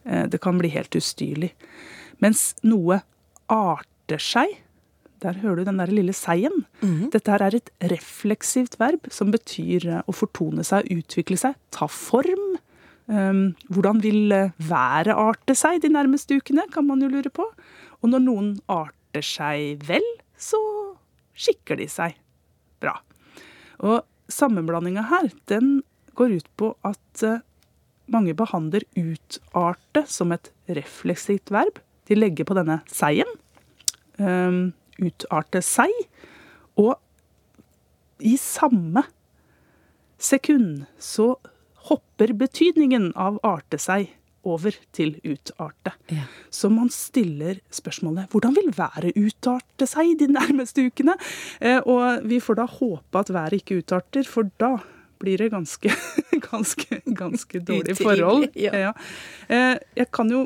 Eh, 0.05 0.25
Det 0.27 0.39
kan 0.41 0.57
bli 0.59 0.69
helt 0.69 0.95
ustyrlig. 0.95 1.51
Mens 2.23 2.53
noe 2.63 3.01
arter 3.51 4.17
seg, 4.23 4.55
der 5.19 5.33
hører 5.41 5.57
du 5.63 5.63
den 5.65 5.77
der 5.79 5.91
lille 5.91 6.13
seien. 6.13 6.65
Dette 7.11 7.31
her 7.31 7.41
er 7.41 7.55
et 7.55 7.69
refleksivt 7.91 8.77
verb 8.79 9.07
som 9.11 9.31
betyr 9.31 9.85
eh, 9.87 10.01
å 10.07 10.13
fortone 10.15 10.63
seg, 10.63 10.87
utvikle 10.91 11.37
seg, 11.37 11.55
ta 11.71 11.87
form. 11.87 12.57
Um, 13.05 13.53
hvordan 13.69 13.99
vil 14.01 14.33
eh, 14.33 14.53
været 14.57 15.13
arte 15.13 15.53
seg 15.53 15.83
de 15.83 15.91
nærmeste 15.93 16.39
ukene, 16.39 16.65
kan 16.73 16.87
man 16.87 17.03
jo 17.03 17.09
lure 17.11 17.29
på. 17.29 17.45
Og 18.01 18.09
når 18.09 18.23
noen 18.23 18.51
arter 18.71 19.25
seg 19.25 19.83
vel, 19.85 20.05
så 20.37 20.57
skikker 21.37 21.77
de 21.77 21.85
seg 21.91 22.17
bra. 22.81 22.95
Og 23.85 24.01
sammenblandinga 24.31 25.05
her, 25.11 25.29
den 25.51 25.83
går 26.17 26.39
ut 26.39 26.49
på 26.57 26.71
at 26.87 27.25
eh, 27.27 27.43
mange 28.09 28.33
behandler 28.37 28.85
utarte 28.97 30.05
som 30.09 30.33
et 30.33 30.49
refleksivt 30.69 31.53
verb. 31.53 31.77
De 32.09 32.17
legger 32.17 32.47
på 32.47 32.57
denne 32.57 32.81
seien. 32.89 33.29
Um, 34.17 34.73
utarte 35.01 35.61
seg. 35.65 35.91
Og 36.79 36.95
i 38.23 38.35
samme 38.39 39.03
sekund 40.21 40.85
så 41.01 41.35
hopper 41.89 42.33
betydningen 42.37 43.11
av 43.19 43.39
arte 43.45 43.79
seg 43.81 44.09
over 44.45 44.75
til 44.93 45.15
utarte. 45.25 45.95
Ja. 46.13 46.27
Så 46.53 46.69
man 46.69 46.91
stiller 46.93 47.59
spørsmålet 47.73 48.29
hvordan 48.33 48.55
vil 48.57 48.69
været 48.77 49.17
utarte 49.17 49.87
seg 49.89 50.13
de 50.19 50.29
nærmeste 50.29 50.85
ukene? 50.85 51.17
Eh, 51.59 51.79
og 51.81 52.25
vi 52.29 52.39
får 52.43 52.59
da 52.61 52.67
håpe 52.69 53.23
at 53.23 53.33
været 53.33 53.61
ikke 53.61 53.79
utarter, 53.81 54.27
for 54.29 54.49
da 54.61 54.75
blir 55.21 55.41
det 55.41 55.49
ganske, 55.53 55.89
ganske, 56.51 57.01
ganske 57.05 57.61
dårlige 57.65 57.97
forhold. 57.97 58.49
ja. 58.55 58.93
Eh, 59.49 59.73
jeg 59.97 60.11
kan 60.13 60.29
jo, 60.29 60.45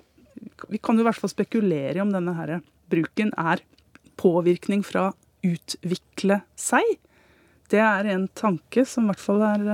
vi 0.70 0.80
kan 0.80 0.96
jo 0.96 1.04
i 1.04 1.10
hvert 1.10 1.20
fall 1.20 1.36
spekulere 1.36 1.98
i 1.98 2.04
om 2.04 2.14
denne 2.16 2.36
her 2.38 2.60
bruken 2.90 3.34
er 3.38 3.62
påvirkning 4.20 4.84
fra 4.86 5.12
utvikle 5.46 6.42
seg. 6.60 6.98
Det 7.70 7.80
er 7.84 8.08
en 8.12 8.28
tanke 8.36 8.84
som 8.88 9.06
i 9.06 9.12
hvert 9.12 9.24
fall 9.24 9.44
er 9.46 9.68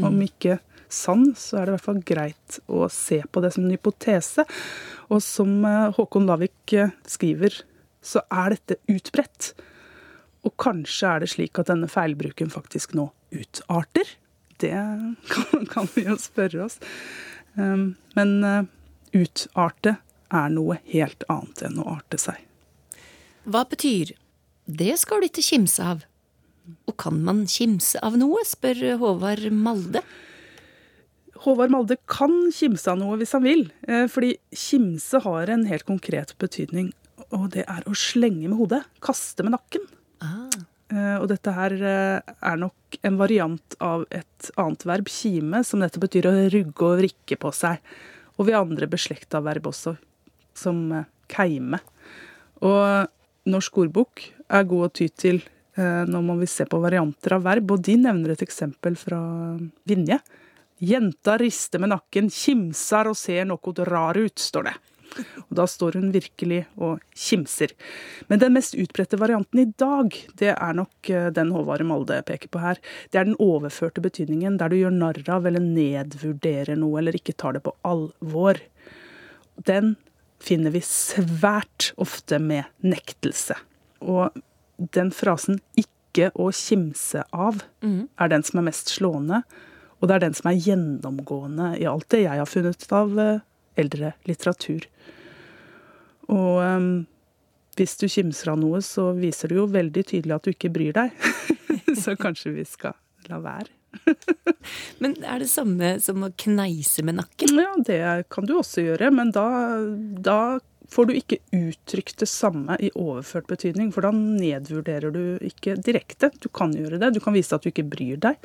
ja, 0.00 0.08
om 0.08 0.18
ikke 0.24 0.58
sann, 0.92 1.30
så 1.38 1.60
er 1.60 1.66
det 1.66 1.72
i 1.72 1.76
hvert 1.76 1.86
fall 1.86 2.02
greit 2.06 2.58
å 2.70 2.86
se 2.92 3.20
på 3.30 3.42
det 3.42 3.52
som 3.54 3.66
en 3.66 3.74
hypotese. 3.74 4.46
Og 5.10 5.22
som 5.24 5.58
eh, 5.66 5.88
Håkon 5.96 6.28
Lavik 6.28 6.76
eh, 6.76 6.94
skriver, 7.08 7.62
så 8.04 8.22
er 8.30 8.54
dette 8.54 8.78
utbredt. 8.92 9.52
Og 10.46 10.54
kanskje 10.62 11.10
er 11.10 11.24
det 11.24 11.32
slik 11.34 11.58
at 11.58 11.70
denne 11.72 11.90
feilbruken 11.90 12.52
faktisk 12.52 12.94
nå 12.98 13.10
utarter. 13.34 14.16
Det 14.62 14.72
kan, 15.32 15.66
kan 15.70 15.90
vi 15.94 16.06
jo 16.06 16.18
spørre 16.20 16.66
oss. 16.68 16.80
Um, 17.56 17.94
Men 18.16 18.38
eh, 18.44 18.62
utarte 19.16 19.96
er 20.34 20.52
noe 20.52 20.80
helt 20.90 21.24
annet 21.32 21.62
enn 21.68 21.80
å 21.80 21.88
arte 21.96 22.18
seg. 22.20 22.38
Hva 23.46 23.62
betyr 23.70 24.16
'det 24.66 24.98
skal 24.98 25.22
du 25.22 25.28
ikke 25.28 25.46
kimse 25.46 25.82
av'? 25.82 26.02
Og 26.86 26.96
kan 26.98 27.18
man 27.24 27.44
kimse 27.50 28.00
av 28.04 28.16
noe, 28.18 28.42
spør 28.46 28.98
Håvard 29.00 29.44
Malde. 29.54 30.02
Håvard 31.44 31.72
Malde 31.74 31.98
kan 32.10 32.48
kimse 32.54 32.90
av 32.90 32.98
noe 33.00 33.18
hvis 33.20 33.34
han 33.36 33.44
vil, 33.46 33.66
eh, 33.86 34.06
fordi 34.10 34.36
kimse 34.50 35.20
har 35.22 35.52
en 35.52 35.66
helt 35.70 35.86
konkret 35.86 36.34
betydning, 36.42 36.92
og 37.30 37.50
det 37.54 37.66
er 37.68 37.84
å 37.86 37.94
slenge 37.94 38.48
med 38.48 38.58
hodet, 38.58 38.82
kaste 39.00 39.44
med 39.44 39.54
nakken. 39.56 39.86
Ah. 40.20 40.50
Eh, 40.90 41.18
Og 41.18 41.28
dette 41.28 41.52
her 41.52 41.72
eh, 41.72 42.20
er 42.42 42.56
nok 42.56 42.98
en 43.02 43.16
variant 43.18 43.76
av 43.80 44.06
et 44.10 44.50
annet 44.56 44.86
verb, 44.86 45.08
kime, 45.10 45.64
som 45.64 45.80
dette 45.80 45.98
betyr 45.98 46.28
å 46.30 46.50
rugge 46.50 46.82
og 46.86 47.00
vrikke 47.02 47.38
på 47.38 47.52
seg. 47.52 47.82
Og 48.38 48.46
vi 48.46 48.52
har 48.52 48.62
andre 48.62 48.86
beslekta 48.86 49.42
verb 49.42 49.66
også, 49.66 49.96
som 50.54 51.04
keime. 51.28 51.80
Og 52.62 53.08
Norsk 53.46 53.78
ordbok 53.78 54.22
er 54.48 54.64
god 54.64 54.86
å 54.86 54.92
ty 54.92 55.08
til 55.08 55.42
når 55.76 56.22
man 56.24 56.38
vil 56.40 56.48
se 56.48 56.64
på 56.64 56.80
varianter 56.80 57.34
av 57.36 57.44
verb, 57.44 57.74
og 57.74 57.82
de 57.84 57.98
nevner 58.00 58.32
et 58.32 58.44
eksempel 58.46 58.96
fra 58.96 59.18
Vinje. 59.84 60.16
Jenta 60.80 61.38
rister 61.40 61.80
med 61.80 61.92
nakken, 61.92 62.28
kimser 62.32 63.08
og 63.08 63.16
ser 63.16 63.44
noe 63.48 63.88
rar 63.88 64.16
ut, 64.16 64.38
står 64.40 64.70
det. 64.70 64.74
Og 65.46 65.52
da 65.56 65.66
står 65.68 65.96
hun 65.96 66.10
virkelig 66.14 66.62
og 66.76 67.00
kimser. 67.16 67.72
Men 68.28 68.40
den 68.42 68.54
mest 68.56 68.76
utbredte 68.76 69.18
varianten 69.20 69.62
i 69.62 69.68
dag, 69.80 70.16
det 70.36 70.52
er 70.52 70.76
nok 70.76 71.10
eh, 71.10 71.28
den 71.34 71.52
Håvard 71.54 71.84
Malde 71.88 72.20
peker 72.28 72.52
på 72.52 72.60
her. 72.60 72.80
Det 73.10 73.20
er 73.20 73.28
den 73.28 73.38
overførte 73.42 74.04
betydningen, 74.04 74.58
der 74.60 74.72
du 74.72 74.78
gjør 74.80 74.96
narr 74.96 75.22
av 75.32 75.48
eller 75.48 75.64
nedvurderer 75.64 76.76
noe, 76.80 76.98
eller 77.00 77.16
ikke 77.16 77.36
tar 77.38 77.56
det 77.56 77.64
på 77.64 77.74
alvor. 77.86 78.60
Den 79.68 79.94
finner 80.42 80.74
vi 80.74 80.84
svært 80.84 81.92
ofte 82.02 82.40
med 82.42 82.68
nektelse. 82.84 83.56
Og 84.04 84.36
den 84.76 85.10
frasen 85.10 85.60
'ikke 85.76 86.30
å 86.34 86.50
kimse 86.52 87.24
av' 87.32 87.62
er 88.18 88.28
den 88.28 88.42
som 88.42 88.58
er 88.58 88.68
mest 88.70 88.88
slående. 88.88 89.42
Og 90.00 90.08
det 90.08 90.14
er 90.16 90.24
den 90.26 90.34
som 90.34 90.50
er 90.50 90.60
gjennomgående 90.60 91.78
i 91.80 91.86
alt 91.88 92.08
det 92.12 92.24
jeg 92.24 92.38
har 92.38 92.48
funnet 92.48 92.92
av 92.92 93.18
eh, 93.18 93.40
eldre 93.76 94.12
litteratur. 94.28 94.86
Og 96.32 96.60
um, 96.60 97.06
hvis 97.76 97.96
du 98.00 98.06
kimser 98.08 98.52
av 98.52 98.60
noe, 98.60 98.82
så 98.84 99.12
viser 99.16 99.52
det 99.52 99.58
jo 99.60 99.66
veldig 99.70 100.04
tydelig 100.10 100.36
at 100.36 100.44
du 100.44 100.52
ikke 100.52 100.72
bryr 100.74 100.96
deg. 100.96 101.16
så 102.02 102.16
kanskje 102.18 102.54
vi 102.56 102.66
skal 102.68 102.96
la 103.30 103.40
være. 103.44 103.72
Men 105.02 105.16
er 105.24 105.40
det 105.40 105.48
samme 105.48 105.94
som 106.04 106.24
å 106.26 106.32
kneise 106.36 107.04
med 107.06 107.18
nakken? 107.20 107.56
Ja, 107.62 107.72
det 107.86 108.28
kan 108.32 108.48
du 108.48 108.58
også 108.58 108.84
gjøre, 108.84 109.08
men 109.14 109.30
da, 109.32 109.46
da 110.20 110.38
får 110.92 111.08
du 111.08 111.16
ikke 111.16 111.38
uttrykt 111.56 112.20
det 112.22 112.28
samme 112.30 112.76
i 112.82 112.92
overført 112.94 113.48
betydning, 113.50 113.90
for 113.94 114.06
da 114.06 114.12
nedvurderer 114.14 115.14
du 115.14 115.22
ikke 115.46 115.76
direkte. 115.82 116.30
Du 116.42 116.48
kan 116.48 116.74
gjøre 116.76 117.00
det, 117.02 117.14
du 117.16 117.22
kan 117.22 117.36
vise 117.36 117.54
at 117.54 117.64
du 117.64 117.70
ikke 117.72 117.88
bryr 117.90 118.20
deg. 118.22 118.38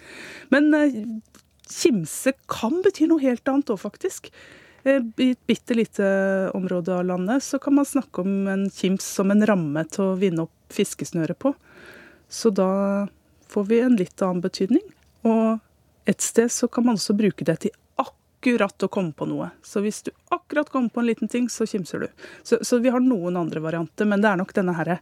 Men 0.54 0.72
eh, 0.78 0.98
kimse 1.72 2.36
kan 2.52 2.82
bety 2.86 3.08
noe 3.10 3.24
helt 3.24 3.48
annet 3.52 3.72
òg, 3.74 3.82
faktisk. 3.84 4.32
Eh, 4.84 5.02
I 5.02 5.32
et 5.36 5.42
bitte 5.50 5.78
lite 5.78 6.06
område 6.58 6.96
av 6.98 7.06
landet 7.10 7.46
så 7.46 7.60
kan 7.62 7.78
man 7.78 7.88
snakke 7.88 8.26
om 8.26 8.48
en 8.52 8.70
kims 8.74 9.06
som 9.20 9.32
en 9.34 9.46
ramme 9.48 9.86
til 9.92 10.12
å 10.12 10.20
vinne 10.22 10.48
opp 10.48 10.74
fiskesnøret 10.74 11.40
på. 11.40 11.54
Så 12.32 12.54
da 12.56 13.08
får 13.52 13.68
vi 13.68 13.82
en 13.84 14.00
litt 14.00 14.22
annen 14.24 14.44
betydning. 14.44 14.84
Og 15.28 15.60
et 16.10 16.24
sted 16.24 16.50
så 16.52 16.70
kan 16.72 16.88
man 16.88 16.98
også 16.98 17.16
bruke 17.18 17.46
det 17.46 17.60
til 17.66 17.76
akkurat 18.42 18.84
å 18.84 18.90
komme 18.90 19.14
på 19.14 19.28
noe. 19.30 19.52
Så 19.62 19.84
hvis 19.86 20.02
du 20.02 20.12
akkurat 20.34 20.70
kommer 20.70 20.90
på 20.90 21.02
en 21.02 21.06
liten 21.06 21.30
ting, 21.30 21.50
så 21.50 21.66
kimser 21.70 22.00
du. 22.00 22.08
Så, 22.44 22.58
så 22.66 22.80
vi 22.82 22.90
har 22.90 23.00
noen 23.00 23.38
andre 23.38 23.62
varianter, 23.62 24.06
men 24.10 24.22
det 24.22 24.32
er 24.32 24.40
nok 24.42 24.54
denne 24.58 24.74
herre 24.74 24.98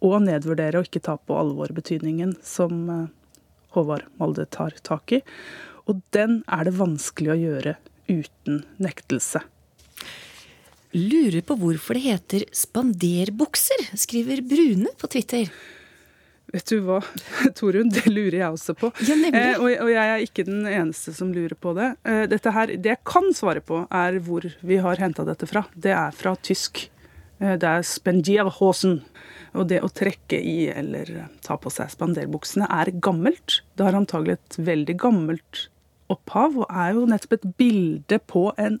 å 0.00 0.16
nedvurdere 0.22 0.80
og 0.80 0.88
ikke 0.88 1.04
ta 1.04 1.18
på 1.18 1.36
alvor 1.36 1.72
betydningen 1.76 2.36
som 2.42 2.88
eh, 2.88 3.04
Håvard 3.74 4.06
Molde 4.16 4.46
tar 4.48 4.72
tak 4.82 5.12
i. 5.12 5.20
Og 5.90 6.00
den 6.16 6.40
er 6.48 6.64
det 6.64 6.76
vanskelig 6.78 7.34
å 7.34 7.38
gjøre 7.38 7.76
uten 8.08 8.62
nektelse. 8.80 9.42
Lurer 10.96 11.42
på 11.44 11.58
hvorfor 11.60 11.98
det 11.98 12.06
heter 12.06 12.46
spanderbukser, 12.56 13.90
skriver 13.92 14.40
Brune 14.40 14.94
på 14.96 15.10
Twitter. 15.12 15.50
Vet 16.48 16.70
du 16.70 16.78
hva, 16.86 16.98
Torunn, 17.58 17.90
det 17.92 18.06
lurer 18.08 18.38
jeg 18.38 18.54
også 18.54 18.74
på. 18.78 18.90
Ja. 19.04 19.16
Eh, 19.28 19.58
og, 19.60 19.68
og 19.68 19.90
jeg 19.92 20.12
er 20.12 20.24
ikke 20.24 20.46
den 20.48 20.64
eneste 20.64 21.12
som 21.16 21.32
lurer 21.34 21.56
på 21.60 21.74
det. 21.76 21.90
Eh, 22.08 22.24
dette 22.30 22.52
her, 22.54 22.72
det 22.72 22.94
jeg 22.94 23.02
kan 23.08 23.28
svare 23.36 23.60
på, 23.64 23.82
er 23.92 24.20
hvor 24.24 24.46
vi 24.64 24.80
har 24.84 25.02
henta 25.02 25.26
dette 25.28 25.48
fra. 25.50 25.66
Det 25.76 25.92
er 25.92 26.14
fra 26.16 26.32
tysk. 26.40 26.86
Eh, 27.38 27.56
det 27.60 27.68
er 27.68 27.84
spendierhosen. 27.84 29.02
Og 29.58 29.68
det 29.68 29.82
å 29.84 29.92
trekke 29.92 30.38
i 30.40 30.68
eller 30.72 31.10
ta 31.44 31.56
på 31.60 31.72
seg 31.72 31.92
spanderbuksene 31.92 32.68
er 32.80 32.92
gammelt. 32.96 33.60
Det 33.76 33.84
har 33.84 33.96
antagelig 33.96 34.38
et 34.38 34.58
veldig 34.68 34.96
gammelt 35.00 35.68
opphav, 36.12 36.56
og 36.64 36.68
er 36.72 36.94
jo 36.96 37.08
nettopp 37.08 37.36
et 37.36 37.48
bilde 37.60 38.20
på 38.30 38.48
en 38.60 38.78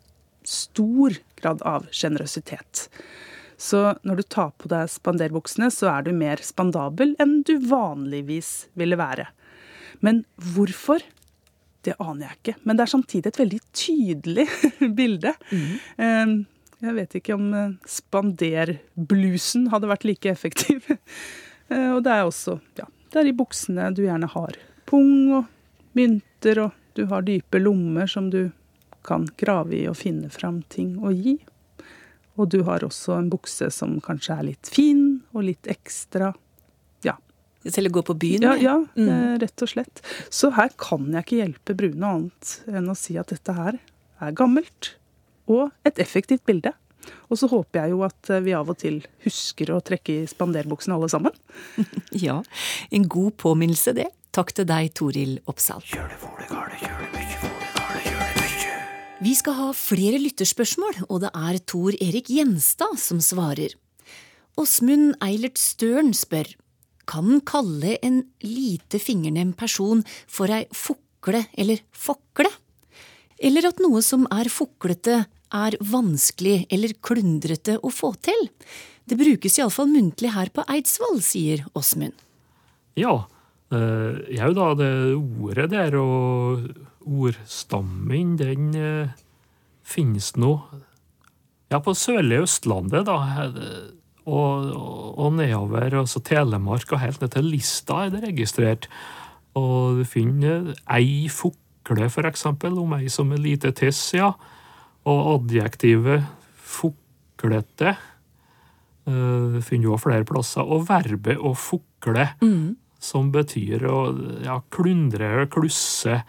stor 0.48 1.16
grad 1.40 1.64
av 1.68 1.88
sjenerøsitet. 1.92 2.88
Så 3.58 3.80
når 4.06 4.20
du 4.20 4.22
tar 4.30 4.52
på 4.60 4.68
deg 4.70 4.86
spanderbuksene, 4.92 5.66
så 5.74 5.88
er 5.96 6.06
du 6.06 6.12
mer 6.14 6.38
spandabel 6.46 7.16
enn 7.22 7.40
du 7.48 7.56
vanligvis 7.66 8.68
ville 8.78 8.98
være. 9.00 9.26
Men 10.04 10.22
hvorfor? 10.54 11.02
Det 11.82 11.96
aner 12.02 12.28
jeg 12.28 12.36
ikke. 12.38 12.54
Men 12.66 12.78
det 12.78 12.84
er 12.84 12.92
samtidig 12.92 13.30
et 13.32 13.40
veldig 13.40 13.58
tydelig 13.74 14.46
bilde. 14.98 15.32
Mm. 15.50 16.46
Jeg 16.78 16.94
vet 16.94 17.16
ikke 17.18 17.34
om 17.34 17.48
eh, 17.58 17.72
spanderblusen 17.90 19.68
hadde 19.72 19.90
vært 19.90 20.08
like 20.08 20.30
effektiv. 20.32 20.86
Eh, 21.68 21.90
Og 21.92 21.98
det 22.00 22.08
er 22.14 22.22
også 22.24 22.54
ja, 22.78 22.86
det 23.12 23.18
er 23.20 23.26
i 23.28 23.32
buksene 23.36 23.90
du 23.92 23.98
gjerne 24.06 24.24
har 24.32 24.54
pung 24.88 25.34
og 25.36 25.50
mynter, 25.98 26.62
og 26.62 26.70
du 26.96 27.02
har 27.10 27.26
dype 27.26 27.60
lommer 27.60 28.08
som 28.08 28.30
du 28.32 28.46
kan 29.04 29.26
grave 29.36 29.76
i 29.76 29.82
og 29.90 29.98
finne 30.00 30.30
fram 30.32 30.62
ting 30.72 30.94
å 31.04 31.12
gi. 31.12 31.34
Og 32.38 32.48
du 32.52 32.60
har 32.66 32.84
også 32.86 33.16
en 33.18 33.30
bukse 33.32 33.66
som 33.74 33.96
kanskje 34.04 34.36
er 34.38 34.46
litt 34.52 34.70
fin 34.70 35.20
og 35.34 35.42
litt 35.48 35.66
ekstra. 35.70 36.32
Ja. 37.04 37.16
å 37.66 37.90
gå 37.98 38.02
på 38.06 38.14
byen 38.18 38.42
Ja, 38.46 38.54
ja 38.56 38.76
Mm. 38.96 39.08
eh, 39.08 39.38
rett 39.42 39.62
og 39.62 39.68
slett. 39.68 40.02
Så 40.30 40.52
her 40.54 40.70
kan 40.78 41.10
jeg 41.12 41.24
ikke 41.26 41.40
hjelpe 41.42 41.76
Brune 41.76 42.06
annet 42.06 42.60
enn 42.70 42.88
å 42.88 42.96
si 42.96 43.18
at 43.18 43.28
dette 43.34 43.52
her 43.54 43.78
er 44.20 44.32
gammelt 44.32 44.94
og 45.48 45.72
et 45.84 45.98
effektivt 45.98 46.44
bilde. 46.46 46.72
Og 47.30 47.38
så 47.40 47.48
håper 47.48 47.80
jeg 47.82 47.90
jo 47.94 48.02
at 48.04 48.30
eh, 48.30 48.40
vi 48.44 48.52
av 48.54 48.68
og 48.70 48.78
til 48.78 49.00
husker 49.24 49.70
å 49.74 49.80
trekke 49.82 50.22
i 50.22 50.26
spanderbuksene 50.30 50.94
alle 50.94 51.08
sammen. 51.08 51.32
Ja, 52.12 52.42
en 52.92 53.08
god 53.08 53.36
påminnelse 53.40 53.94
det. 53.96 54.08
Takk 54.32 54.52
til 54.54 54.68
deg, 54.68 54.92
Toril 54.94 55.38
Oppsal. 55.48 55.82
Vi 59.18 59.32
skal 59.34 59.56
ha 59.58 59.68
flere 59.74 60.20
lytterspørsmål, 60.22 61.00
og 61.10 61.24
det 61.24 61.30
er 61.34 61.56
Tor 61.66 61.94
Erik 61.98 62.28
Gjenstad 62.30 63.00
som 63.02 63.18
svarer. 63.18 63.72
Åsmund 64.54 65.16
Eilert 65.26 65.58
Støren 65.58 66.12
spør 66.14 66.52
kan 67.08 67.26
en 67.26 67.40
kalle 67.42 67.96
en 68.04 68.20
lite 68.44 69.00
fingernem 69.02 69.50
person 69.58 70.04
for 70.30 70.52
ei 70.54 70.68
fukle 70.70 71.40
eller 71.58 71.82
fokle? 71.90 72.52
Eller 73.42 73.66
at 73.66 73.82
noe 73.82 74.04
som 74.06 74.22
er 74.30 74.50
fuklete, 74.54 75.24
er 75.48 75.74
vanskelig 75.80 76.68
eller 76.70 76.94
klundrete 77.02 77.78
å 77.82 77.90
få 77.90 78.12
til? 78.22 78.46
Det 79.08 79.18
brukes 79.18 79.58
iallfall 79.58 79.88
muntlig 79.90 80.30
her 80.34 80.52
på 80.54 80.62
Eidsvoll, 80.70 81.18
sier 81.24 81.64
Åsmund. 81.74 82.14
Ja, 82.94 83.24
eh, 83.72 84.22
jau 84.36 84.52
da, 84.54 84.68
det 84.78 84.92
ordet 85.16 85.70
der 85.74 85.98
og 85.98 86.70
ordstammen, 87.08 88.36
den 88.40 88.74
eh, 88.76 89.14
finnes 89.88 90.34
nå 90.36 90.52
ja, 91.72 91.80
på 91.80 91.92
sørlige 91.96 92.44
Østlandet, 92.46 93.06
da. 93.08 93.16
eh, 93.48 93.94
Og, 94.28 94.66
og, 94.76 95.04
og 95.24 95.32
nedover, 95.38 95.94
altså 96.02 96.20
Telemark 96.20 96.90
og 96.92 97.00
helt 97.00 97.22
ned 97.22 97.30
til 97.32 97.46
Lista 97.48 98.02
er 98.04 98.10
det 98.12 98.26
registrert. 98.26 98.88
Og 99.56 99.96
du 99.96 100.04
finner 100.04 100.74
ei 100.92 101.30
fukle, 101.32 102.10
for 102.12 102.28
eksempel, 102.28 102.76
om 102.76 102.92
ei 102.98 103.08
som 103.08 103.32
er 103.32 103.40
lite 103.40 103.72
tiss, 103.72 104.12
ja. 104.12 104.34
Og 105.08 105.30
adjektivet 105.32 106.26
fuklete 106.60 107.94
eh, 107.94 109.56
finner 109.64 109.86
du 109.86 109.94
òg 109.94 110.02
flere 110.04 110.28
plasser. 110.28 110.60
Og 110.60 110.84
verbet 110.90 111.40
å 111.40 111.54
fukle, 111.56 112.28
som 113.00 113.32
betyr 113.32 113.86
å 113.88 113.98
ja, 114.44 114.58
klundre, 114.68 115.46
klusse, 115.48 116.20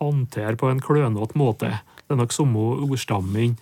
håndtere 0.00 0.56
på 0.60 0.70
en 0.70 0.82
klønete 0.84 1.38
måte. 1.38 1.74
Det 2.06 2.14
er 2.14 2.20
nok 2.20 2.34
samme 2.34 2.64
ordstamming. 2.88 3.58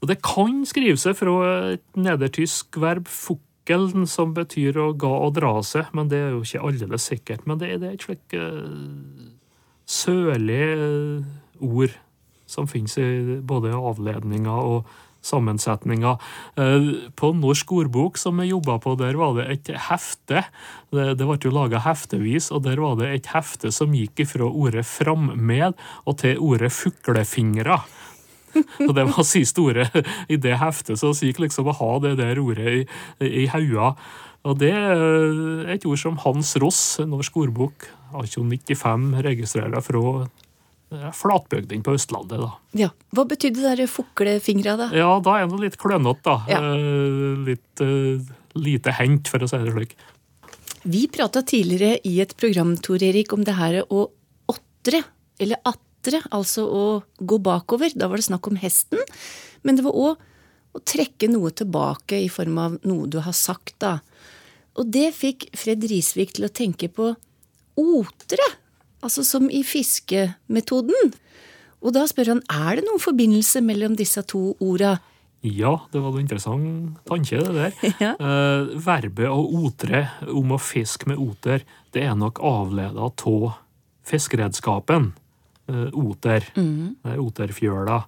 Og 0.00 0.08
det 0.08 0.20
kan 0.24 0.62
skrive 0.68 0.96
seg 1.00 1.16
fra 1.18 1.36
et 1.74 1.84
nedertysk 1.96 2.78
verb 2.80 3.08
fukkelen 3.10 4.08
som 4.08 4.32
betyr 4.36 4.78
å 4.80 4.90
ga 4.96 5.12
og 5.26 5.34
dra 5.36 5.58
seg, 5.66 5.90
men 5.96 6.08
det 6.12 6.20
er 6.20 6.32
jo 6.34 6.44
ikke 6.44 6.64
aldeles 6.70 7.08
sikkert. 7.12 7.44
Men 7.48 7.60
det 7.60 7.74
er, 7.74 7.84
et 7.90 8.06
slikt 8.06 8.36
uh, 8.36 9.28
sørlig 9.84 10.62
eh, 10.72 11.28
ord 11.60 11.94
som 12.50 12.68
finnes 12.70 12.96
i 12.98 13.38
både 13.46 13.74
avledninger 13.76 14.50
og 14.72 14.88
sammensetninger. 15.22 16.18
Eh, 16.56 16.90
På 17.16 17.32
Norsk 17.36 17.72
ordbok 17.72 18.18
som 18.20 18.40
jeg 18.40 18.52
jobba 18.54 18.78
på, 18.82 18.96
der 19.00 19.18
var 19.20 19.36
det 19.38 19.46
et 19.50 19.72
hefte. 19.88 20.44
Det, 20.90 21.20
ble 21.20 21.38
jo 21.42 21.54
laga 21.54 21.82
heftevis, 21.84 22.50
og 22.50 22.64
der 22.66 22.80
var 22.80 22.96
det 23.00 23.12
et 23.14 23.30
hefte 23.34 23.72
som 23.74 23.94
gikk 23.94 24.24
fra 24.28 24.48
ordet 24.48 24.86
frammed 24.88 25.78
og 26.04 26.18
til 26.22 26.38
ordet 26.38 26.72
fuglefingre. 26.74 27.80
Og 28.88 28.94
det 28.96 29.04
var 29.06 29.22
siste 29.22 29.62
ordet 29.62 29.92
i 30.26 30.34
det 30.34 30.56
heftet, 30.58 30.98
så 30.98 31.12
vi 31.14 31.28
gikk 31.28 31.44
liksom 31.44 31.68
å 31.70 31.76
ha 31.78 31.90
det 32.02 32.16
der 32.18 32.40
ordet 32.42 32.72
i, 32.80 32.82
i 33.22 33.44
haua. 33.46 33.92
Og 34.42 34.56
det 34.58 34.72
er 34.74 35.70
et 35.70 35.84
ord 35.86 36.00
som 36.00 36.18
Hans 36.24 36.56
Ross, 36.58 36.82
Norsk 37.06 37.36
ordbok, 37.44 37.86
1895, 38.10 39.10
registrerer 39.22 39.84
fra 39.84 40.02
eh, 40.92 41.10
flatbygden 41.16 41.82
på 41.86 41.94
Østlandet. 41.96 42.38
da. 42.42 42.50
Ja, 42.78 42.88
Hva 43.14 43.24
betydde 43.28 43.62
der 43.76 43.86
fuklefingra, 43.90 44.76
da? 44.78 44.88
Ja, 44.94 45.10
da 45.20 45.38
er 45.40 45.46
det 45.50 45.60
litt 45.60 45.78
klønete, 45.80 46.22
da. 46.24 46.36
Ja. 46.50 46.60
Eh, 46.60 47.44
Litt 47.46 47.80
eh, 47.84 48.32
lite 48.58 48.92
hengt, 48.98 49.28
for 49.30 49.38
å 49.42 49.48
si 49.50 49.58
det 49.62 49.72
slik. 49.74 49.94
Vi 50.82 51.04
prata 51.12 51.42
tidligere 51.44 51.98
i 52.08 52.20
et 52.22 52.34
program, 52.40 52.74
Tor 52.80 53.02
Erik, 53.04 53.32
om 53.36 53.44
det 53.44 53.54
her 53.58 53.82
å 53.88 54.06
åtre, 54.48 55.02
eller 55.38 55.60
atre, 55.68 56.22
altså 56.32 56.64
å 56.66 56.84
gå 57.20 57.38
bakover. 57.44 57.92
Da 57.94 58.08
var 58.08 58.16
det 58.16 58.24
snakk 58.30 58.48
om 58.48 58.56
hesten. 58.56 58.98
Men 59.62 59.76
det 59.76 59.84
var 59.84 59.92
òg 59.92 60.26
å 60.72 60.80
trekke 60.86 61.28
noe 61.28 61.50
tilbake 61.50 62.16
i 62.24 62.28
form 62.32 62.56
av 62.62 62.78
noe 62.86 63.06
du 63.10 63.18
har 63.20 63.34
sagt, 63.36 63.74
da. 63.82 63.98
Og 64.78 64.86
det 64.94 65.10
fikk 65.16 65.48
Fred 65.58 65.82
Risvik 65.90 66.32
til 66.36 66.46
å 66.46 66.52
tenke 66.54 66.88
på 66.88 67.10
otre, 67.80 68.46
altså 69.04 69.24
som 69.26 69.48
i 69.50 69.62
fiskemetoden. 69.66 71.14
Og 71.80 71.94
da 71.96 72.04
spør 72.08 72.34
han 72.34 72.42
er 72.52 72.80
det 72.80 72.86
noen 72.88 73.00
forbindelse 73.00 73.62
mellom 73.64 73.96
disse 73.96 74.22
to 74.28 74.52
orda. 74.60 74.98
Ja, 75.40 75.78
det 75.88 76.02
var 76.04 76.12
en 76.12 76.20
interessant 76.26 76.98
tanke, 77.08 77.40
det 77.40 77.54
der. 77.56 77.76
Ja. 78.04 78.12
Eh, 78.12 78.74
verbet 78.84 79.32
å 79.32 79.40
otre, 79.64 80.04
om 80.28 80.52
å 80.52 80.60
fiske 80.60 81.08
med 81.08 81.20
oter, 81.20 81.64
det 81.96 82.04
er 82.04 82.18
nok 82.18 82.42
avleda 82.44 83.08
av 83.08 83.54
fiskeredskapen. 84.04 85.12
Eh, 85.70 85.88
oter. 85.96 86.44
Det 86.54 87.14
er 87.14 87.22
oterfjøla. 87.22 88.00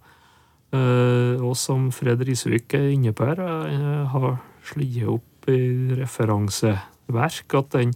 Eh, 0.72 1.42
og 1.44 1.54
som 1.56 1.90
Fred 1.92 2.22
Risvik 2.24 2.74
er 2.74 2.90
inne 2.94 3.12
på 3.12 3.26
her, 3.28 3.40
eh, 3.40 4.06
har 4.08 4.40
slitt 4.64 5.06
opp 5.06 5.48
i 5.48 5.94
referanseverk 5.98 7.54
at 7.58 7.70
den 7.70 7.94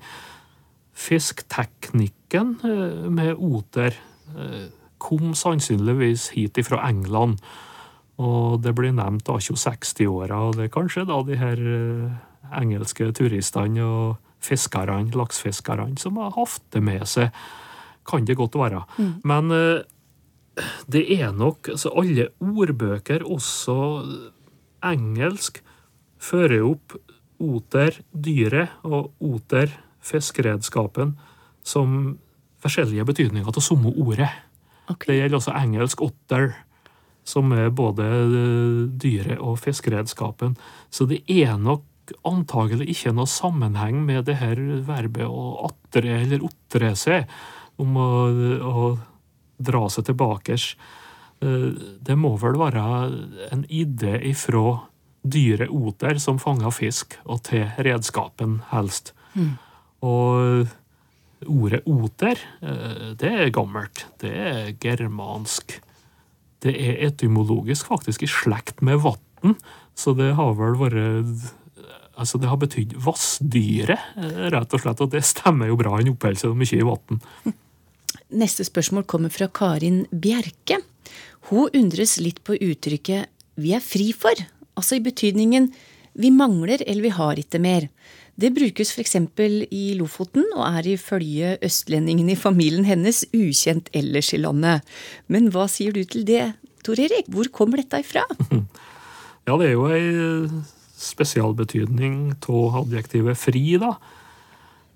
fiskteknikken 0.97 2.57
eh, 2.65 3.07
med 3.13 3.37
oter 3.37 3.97
eh, 4.37 4.67
kom 5.03 5.35
sannsynligvis 5.37 6.31
hit 6.35 6.59
fra 6.67 6.81
England. 6.89 7.41
Og 8.17 8.63
det 8.65 8.73
blir 8.77 8.95
nevnt 8.97 9.27
da 9.29 9.37
60-åra, 9.37 10.39
og 10.49 10.57
det 10.57 10.69
er 10.69 10.73
kanskje 10.73 11.05
da 11.09 11.21
de 11.27 11.37
her 11.37 11.61
eh, 11.61 12.15
engelske 12.57 13.11
turistene 13.17 13.85
og 13.85 14.17
fiskerne, 14.47 15.11
laksefiskerne, 15.17 15.97
som 16.01 16.21
har 16.23 16.33
hatt 16.37 16.65
det 16.73 16.83
med 16.85 17.05
seg. 17.09 17.35
Kan 18.07 18.25
det 18.25 18.39
godt 18.39 18.57
være. 18.57 18.85
Men 19.27 19.53
eh, 19.53 19.85
det 20.89 21.05
er 21.19 21.35
nok 21.37 21.69
altså 21.75 21.93
Alle 21.99 22.31
ordbøker, 22.41 23.27
også 23.27 23.77
engelsk, 24.87 25.61
fører 26.17 26.63
opp 26.65 26.97
oter, 27.43 27.99
dyret, 28.13 28.73
og 28.89 29.13
oter, 29.21 29.75
fiskeredskapen, 30.07 31.17
som 31.67 32.17
forskjellige 32.63 33.07
betydninger 33.09 33.49
av 33.51 33.65
samme 33.65 33.93
ordet. 33.99 34.31
Okay. 34.87 35.11
Det 35.11 35.19
gjelder 35.19 35.41
også 35.41 35.57
engelsk 35.59 36.03
otter, 36.07 36.55
som 37.27 37.51
er 37.57 37.73
både 37.75 38.07
eh, 38.07 38.81
dyret 39.03 39.43
og 39.43 39.59
fiskeredskapen. 39.59 40.55
Så 40.95 41.09
det 41.11 41.25
er 41.27 41.57
nok 41.59 41.85
antagelig 42.27 42.87
ikke 42.93 43.11
noe 43.17 43.27
sammenheng 43.27 44.05
med 44.07 44.29
det 44.29 44.39
her 44.39 44.61
verbet 44.87 45.27
å 45.27 45.57
atre 45.67 46.21
eller 46.21 46.45
otre 46.47 46.93
seg, 46.99 47.27
om 47.83 47.99
å, 47.99 48.11
å 48.63 48.85
dra 49.59 49.83
seg 49.91 50.07
tilbake. 50.07 50.55
Eh, 51.43 51.71
Det 52.07 52.17
må 52.17 52.37
vel 52.41 52.61
være 52.63 52.85
en 53.51 53.67
idé 53.69 54.21
ifra 54.31 54.87
dyret 55.27 55.73
oter 55.75 56.23
som 56.23 56.39
fanger 56.39 56.71
fisk, 56.71 57.19
og 57.27 57.43
til 57.51 57.67
redskapen 57.83 58.61
helst. 58.71 59.11
Og 60.07 60.67
ordet 61.47 61.83
oter, 61.91 62.41
eh, 62.63 63.13
det 63.19 63.33
er 63.33 63.53
gammelt. 63.55 64.07
Det 64.23 64.33
er 64.33 64.73
germansk. 64.81 65.79
Det 66.65 66.73
er 66.73 67.03
etymologisk 67.11 67.91
faktisk 67.91 68.25
i 68.25 68.31
slekt 68.31 68.83
med 68.83 69.03
vatn, 69.05 69.55
så 69.95 70.15
det 70.17 70.33
har 70.39 70.57
vel 70.59 70.79
vært 70.81 71.53
Altså, 72.17 72.39
det 72.41 72.49
har 72.49 72.57
betydd 72.57 72.95
vassdyret, 73.05 74.01
eh, 74.17 74.47
rett 74.49 74.73
og 74.73 74.81
slett, 74.81 75.01
og 75.05 75.11
det 75.13 75.21
stemmer 75.21 75.69
jo 75.69 75.77
bra. 75.77 75.99
Han 75.99 76.15
oppholder 76.15 76.41
seg 76.41 76.55
mye 76.57 76.79
i 76.79 76.87
vann. 76.87 77.21
Neste 78.41 78.65
spørsmål 78.65 79.05
kommer 79.05 79.29
fra 79.29 79.51
Karin 79.53 80.07
Bjerke. 80.09 80.81
Hun 81.51 81.69
undres 81.77 82.17
litt 82.19 82.43
på 82.43 82.57
uttrykket 82.57 83.29
'vi 83.57 83.75
er 83.77 83.85
fri 83.85 84.13
for', 84.13 84.47
altså 84.77 84.97
i 84.97 85.05
betydningen 85.05 85.69
'vi 86.17 86.31
mangler' 86.33 86.83
eller 86.87 87.03
'vi 87.03 87.13
har 87.21 87.37
ikke 87.37 87.61
mer'. 87.61 87.89
Det 88.37 88.53
brukes 88.53 88.93
f.eks. 88.93 89.17
i 89.73 89.85
Lofoten, 89.97 90.45
og 90.57 90.67
er 90.69 90.91
ifølge 90.93 91.57
østlendingen 91.65 92.29
i 92.29 92.37
familien 92.37 92.85
hennes 92.85 93.25
ukjent 93.33 93.89
ellers 93.97 94.33
i 94.37 94.41
landet. 94.43 94.85
Men 95.33 95.49
hva 95.55 95.65
sier 95.73 95.97
du 95.97 96.03
til 96.05 96.27
det, 96.29 96.53
Tor 96.85 97.01
Erik? 97.01 97.31
Hvor 97.33 97.49
kommer 97.53 97.83
dette 97.83 98.05
ifra? 98.05 98.27
Ja, 99.47 99.55
det 99.61 99.69
er 99.69 99.77
jo 99.77 99.85
ei 99.95 100.49
spesialbetydning 100.99 102.33
av 102.51 102.81
adjektivet 102.81 103.39
fri, 103.39 103.77
da. 103.79 103.93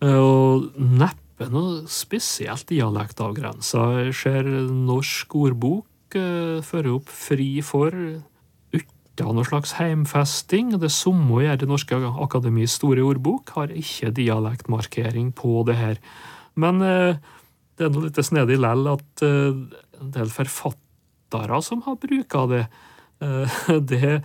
Og 0.02 0.72
neppe 0.74 1.46
noe 1.52 1.84
spesielt 1.86 2.66
dialektavgrensa. 2.72 3.84
Jeg 4.08 4.16
ser 4.18 4.48
Norsk 4.74 5.36
ordbok 5.38 6.18
eh, 6.18 6.58
fører 6.66 6.96
opp 6.96 7.14
fri 7.14 7.60
for 7.62 7.94
av 9.24 9.34
noe 9.36 9.46
slags 9.46 9.74
heimfesting. 9.78 10.74
Det 10.80 10.90
samme 10.92 11.42
gjør 11.42 11.60
Det 11.60 11.68
norske 11.68 11.96
akademis 12.24 12.78
store 12.78 13.04
ordbok, 13.06 13.50
har 13.56 13.72
ikke 13.74 14.12
dialektmarkering 14.16 15.32
på 15.36 15.62
det 15.68 15.76
her. 15.78 15.98
Men 16.54 16.82
eh, 16.82 17.16
det 17.78 17.86
er 17.86 17.92
nå 17.94 18.04
litt 18.04 18.20
snedig 18.24 18.58
lell 18.60 18.86
at 18.90 19.24
eh, 19.24 19.56
en 20.00 20.14
del 20.14 20.32
forfattere 20.32 21.60
som 21.64 21.82
har 21.86 22.00
bruka 22.00 22.46
det, 22.50 22.64
eh, 23.24 23.60
det 23.92 24.22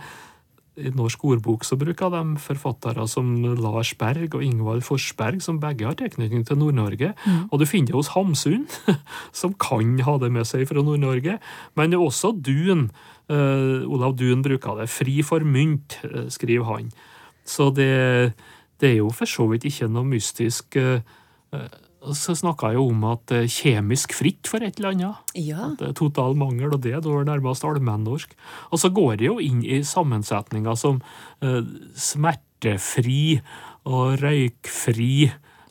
i 0.76 0.90
Norsk 0.92 1.22
ordbok 1.24 1.64
så 1.64 1.78
bruker 1.80 2.10
de 2.12 2.36
forfattere 2.40 3.06
som 3.08 3.30
Lars 3.56 3.94
Berg 3.98 4.34
og 4.36 4.44
Ingvald 4.44 4.84
Forsberg, 4.84 5.40
som 5.44 5.60
begge 5.60 5.86
har 5.88 5.96
tilknytning 5.96 6.44
til 6.46 6.60
Nord-Norge. 6.60 7.14
Og 7.50 7.60
du 7.60 7.66
finner 7.68 7.94
det 7.94 7.98
hos 7.98 8.12
Hamsun, 8.12 8.66
som 9.40 9.54
kan 9.60 9.96
ha 10.04 10.18
det 10.20 10.30
med 10.34 10.48
seg 10.48 10.66
fra 10.68 10.84
Nord-Norge. 10.84 11.38
Men 11.76 11.96
også 11.96 12.34
Dun. 12.36 12.90
Uh, 13.26 13.88
Olav 13.90 14.18
Dun 14.20 14.44
bruker 14.44 14.76
det. 14.82 14.90
Fri 14.92 15.22
for 15.26 15.42
mynt, 15.42 15.98
eh, 16.04 16.28
skriver 16.30 16.68
han. 16.68 16.92
Så 17.46 17.70
det, 17.74 18.34
det 18.80 18.92
er 18.92 19.00
jo 19.00 19.10
for 19.10 19.26
så 19.30 19.48
vidt 19.50 19.64
ikke 19.66 19.88
noe 19.90 20.06
mystisk. 20.06 20.76
og 20.76 21.85
så 22.14 22.34
snakka 22.36 22.70
jeg 22.74 22.82
om 22.82 23.04
at 23.10 23.32
eh, 23.34 23.48
kjemisk 23.50 24.14
fritt 24.16 24.50
for 24.50 24.64
et 24.64 24.78
eller 24.78 24.94
annet. 24.94 25.34
Ja. 25.38 25.72
At 25.72 25.80
det 25.80 25.88
er 25.90 25.96
total 25.98 26.36
mangel, 26.38 26.70
og 26.74 26.82
det 26.84 26.94
er 26.94 27.24
nærmest 27.26 27.64
allmennorsk. 27.66 28.36
Og 28.70 28.82
så 28.82 28.90
går 28.94 29.18
det 29.20 29.28
jo 29.28 29.38
inn 29.42 29.64
i 29.64 29.82
sammensetninger 29.86 30.78
som 30.78 31.00
eh, 31.42 31.62
smertefri 31.98 33.40
og 33.88 34.20
røykfri. 34.22 35.14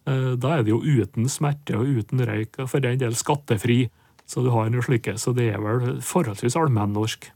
Eh, 0.06 0.32
da 0.41 0.56
er 0.58 0.65
det 0.65 0.74
jo 0.74 0.82
uten 0.84 1.30
smerte 1.32 1.78
og 1.80 2.02
uten 2.02 2.26
røyk, 2.28 2.60
og 2.60 2.71
for 2.74 2.84
den 2.84 3.00
del 3.02 3.15
skattefri. 3.15 3.86
Så 4.26 4.41
du 4.41 4.50
har 4.52 4.71
noe 4.74 4.84
slike, 4.86 5.19
så 5.21 5.36
det 5.38 5.52
er 5.54 5.62
vel 5.62 6.00
forholdsvis 6.02 6.58
allmennorsk. 6.58 7.30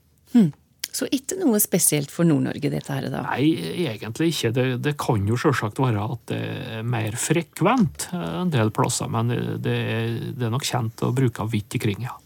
Så 0.95 1.05
ikke 1.13 1.37
noe 1.37 1.59
spesielt 1.61 2.11
for 2.13 2.27
Nord-Norge, 2.27 2.71
dette 2.73 2.95
her 2.95 3.09
da? 3.13 3.21
Nei, 3.27 3.51
egentlig 3.85 4.31
ikke. 4.33 4.53
Det, 4.55 4.65
det 4.83 4.95
kan 5.01 5.27
jo 5.29 5.37
selvsagt 5.39 5.81
være 5.81 6.07
at 6.15 6.23
det 6.31 6.39
er 6.79 6.87
mer 6.87 7.17
frekvent 7.19 8.09
en 8.15 8.53
del 8.53 8.73
plasser, 8.75 9.11
men 9.11 9.29
det 9.61 9.75
er, 9.75 10.17
det 10.33 10.47
er 10.47 10.53
nok 10.53 10.65
kjent 10.65 11.05
å 11.05 11.13
bruke 11.15 11.45
vidt 11.51 11.77
ikring, 11.77 12.07
ja. 12.07 12.17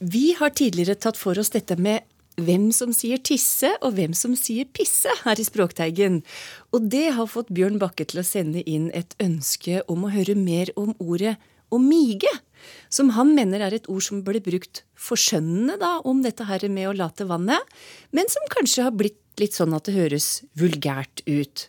Vi 0.00 0.30
har 0.38 0.54
tidligere 0.56 0.96
tatt 0.96 1.18
for 1.20 1.36
oss 1.36 1.52
dette 1.52 1.76
med 1.76 2.06
hvem 2.40 2.70
som 2.72 2.92
sier 2.96 3.20
tisse 3.20 3.68
og 3.84 3.98
hvem 3.98 4.14
som 4.16 4.36
sier 4.38 4.68
pisse 4.72 5.12
her 5.24 5.40
i 5.40 5.44
Språkteigen. 5.44 6.20
Og 6.72 6.86
det 6.92 7.10
har 7.16 7.28
fått 7.28 7.52
Bjørn 7.52 7.76
Bakke 7.82 8.06
til 8.08 8.22
å 8.22 8.26
sende 8.26 8.62
inn 8.64 8.88
et 8.96 9.12
ønske 9.20 9.82
om 9.90 10.06
å 10.06 10.12
høre 10.14 10.38
mer 10.38 10.72
om 10.80 10.94
ordet 10.98 11.36
omige, 11.74 12.30
som 12.92 13.10
han 13.16 13.34
mener 13.36 13.60
er 13.66 13.74
et 13.76 13.88
ord 13.90 14.02
som 14.06 14.22
ble 14.26 14.40
brukt 14.44 14.82
forskjønnende 15.00 15.78
da, 15.80 15.96
om 16.04 16.22
dette 16.24 16.46
her 16.48 16.66
med 16.68 16.88
å 16.90 16.96
late 16.96 17.26
vannet, 17.28 17.60
men 18.12 18.28
som 18.28 18.46
kanskje 18.52 18.86
har 18.88 18.96
blitt 18.96 19.18
litt 19.40 19.54
sånn 19.56 19.72
at 19.76 19.86
det 19.88 19.94
høres 19.96 20.42
vulgært 20.60 21.22
ut. 21.30 21.68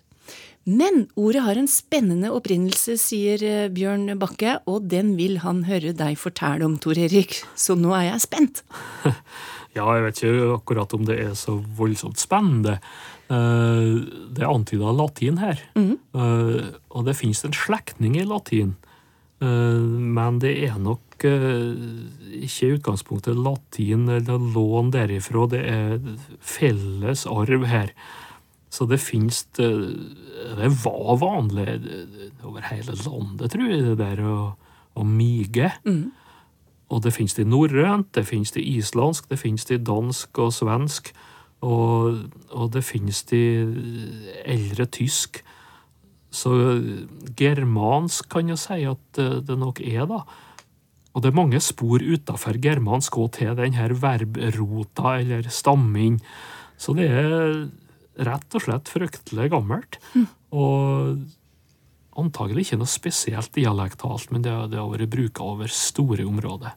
Men 0.69 1.07
ordet 1.17 1.41
har 1.41 1.57
en 1.57 1.69
spennende 1.71 2.29
opprinnelse, 2.35 2.93
sier 3.01 3.41
eh, 3.41 3.69
Bjørn 3.73 4.11
Bakke, 4.21 4.59
og 4.69 4.83
den 4.91 5.15
vil 5.17 5.39
han 5.41 5.63
høre 5.65 5.89
deg 5.97 6.19
fortelle 6.21 6.67
om, 6.67 6.75
Tor 6.77 6.99
Erik. 7.01 7.39
Så 7.57 7.73
nå 7.79 7.95
er 7.97 8.11
jeg 8.11 8.27
spent. 8.27 8.61
Ja, 9.71 9.85
jeg 9.95 10.03
vet 10.03 10.17
ikke 10.19 10.47
akkurat 10.57 10.93
om 10.97 11.05
det 11.07 11.15
er 11.23 11.29
så 11.39 11.53
voldsomt 11.77 12.19
spennende. 12.19 12.73
Eh, 13.31 14.01
Det 14.35 14.43
er 14.43 14.49
antyda 14.51 14.91
latin 14.91 15.37
her. 15.39 15.61
mm. 15.79 15.93
Og 16.91 17.05
det 17.07 17.15
finnes 17.15 17.39
en 17.47 17.55
slektning 17.55 18.17
i 18.19 18.25
latin. 18.27 18.73
Eh, 19.41 19.81
Men 20.17 20.39
det 20.39 20.53
er 20.67 20.77
nok 20.77 21.25
eh, 21.25 21.75
ikke 22.45 22.67
i 22.67 22.73
utgangspunktet 22.77 23.37
latin 23.37 24.07
eller 24.09 24.37
lån 24.53 24.91
derifra. 24.93 25.47
Det 25.49 25.61
er 25.65 25.99
felles 26.39 27.25
arv 27.25 27.65
her. 27.65 27.93
Så 28.71 28.87
det 28.87 29.01
finnes 29.03 29.43
Det 29.57 29.71
det 30.57 30.69
var 30.83 31.17
vanlig 31.21 31.67
over 32.43 32.61
hele 32.65 32.95
landet, 33.05 33.51
tror 33.51 33.69
jeg, 33.69 33.83
det 33.83 33.97
der 33.99 34.21
å, 34.25 34.55
å 34.97 35.03
mige. 35.05 35.69
Og 36.89 37.03
det 37.03 37.13
finnes 37.13 37.35
det 37.37 37.45
i 37.45 37.49
norrønt, 37.49 38.09
det 38.15 38.25
finnes 38.27 38.51
det 38.51 38.63
i 38.63 38.77
islandsk, 38.81 39.29
det 39.29 39.39
finnes 39.39 39.65
det 39.65 39.77
i 39.79 39.83
dansk 39.83 40.39
og 40.39 40.51
svensk. 40.53 41.13
Og, 41.61 42.25
og 42.49 42.71
det 42.73 42.83
finnes 42.83 43.21
det 43.29 43.37
i 43.37 44.25
eldre 44.49 44.85
tysk. 44.89 45.43
Så 46.31 46.53
germansk 47.37 48.29
kan 48.31 48.49
jeg 48.51 48.61
si 48.61 48.79
at 48.87 49.01
det, 49.17 49.29
det 49.49 49.57
nok 49.59 49.81
er, 49.83 50.05
da. 50.07 50.21
Og 51.11 51.23
det 51.23 51.31
er 51.31 51.37
mange 51.41 51.59
spor 51.63 51.99
utafor 51.99 52.59
germansk 52.63 53.17
òg 53.19 53.33
til 53.35 53.55
den 53.59 53.75
her 53.75 53.93
verbrota 53.99 55.17
eller 55.19 55.49
stamming. 55.51 56.21
Så 56.79 56.95
det 56.95 57.09
er 57.11 57.65
rett 58.21 58.55
og 58.55 58.63
slett 58.63 58.91
fryktelig 58.91 59.49
gammelt. 59.51 59.99
Og 60.55 61.19
antagelig 62.21 62.67
ikke 62.67 62.79
noe 62.81 62.91
spesielt 62.91 63.51
dialektalt, 63.55 64.31
men 64.31 64.43
det, 64.45 64.53
det 64.71 64.79
har 64.79 64.89
vært 64.91 65.11
bruka 65.11 65.45
over 65.53 65.71
store 65.71 66.25
områder. 66.27 66.75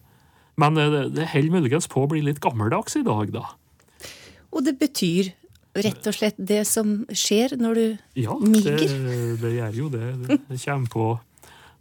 Men 0.60 0.78
eh, 0.78 0.90
det, 0.90 1.04
det 1.16 1.30
holder 1.32 1.56
muligens 1.56 1.88
på 1.90 2.04
å 2.04 2.10
bli 2.10 2.22
litt 2.26 2.42
gammeldags 2.42 2.98
i 2.98 3.04
dag, 3.06 3.32
da. 3.34 3.46
Og 4.54 4.62
det 4.66 4.76
betyr 4.78 5.32
rett 5.74 6.06
og 6.06 6.14
slett 6.16 6.36
det 6.38 6.62
som 6.68 7.00
skjer 7.10 7.56
når 7.58 7.78
du 7.78 7.86
Ja, 8.22 8.36
det, 8.40 8.74
Ja, 8.86 9.36
det 9.40 9.54
gjør 9.56 9.78
jo 9.78 9.88
det. 9.92 10.10
Det 10.48 10.60
kommer 10.64 10.92
på 10.92 11.06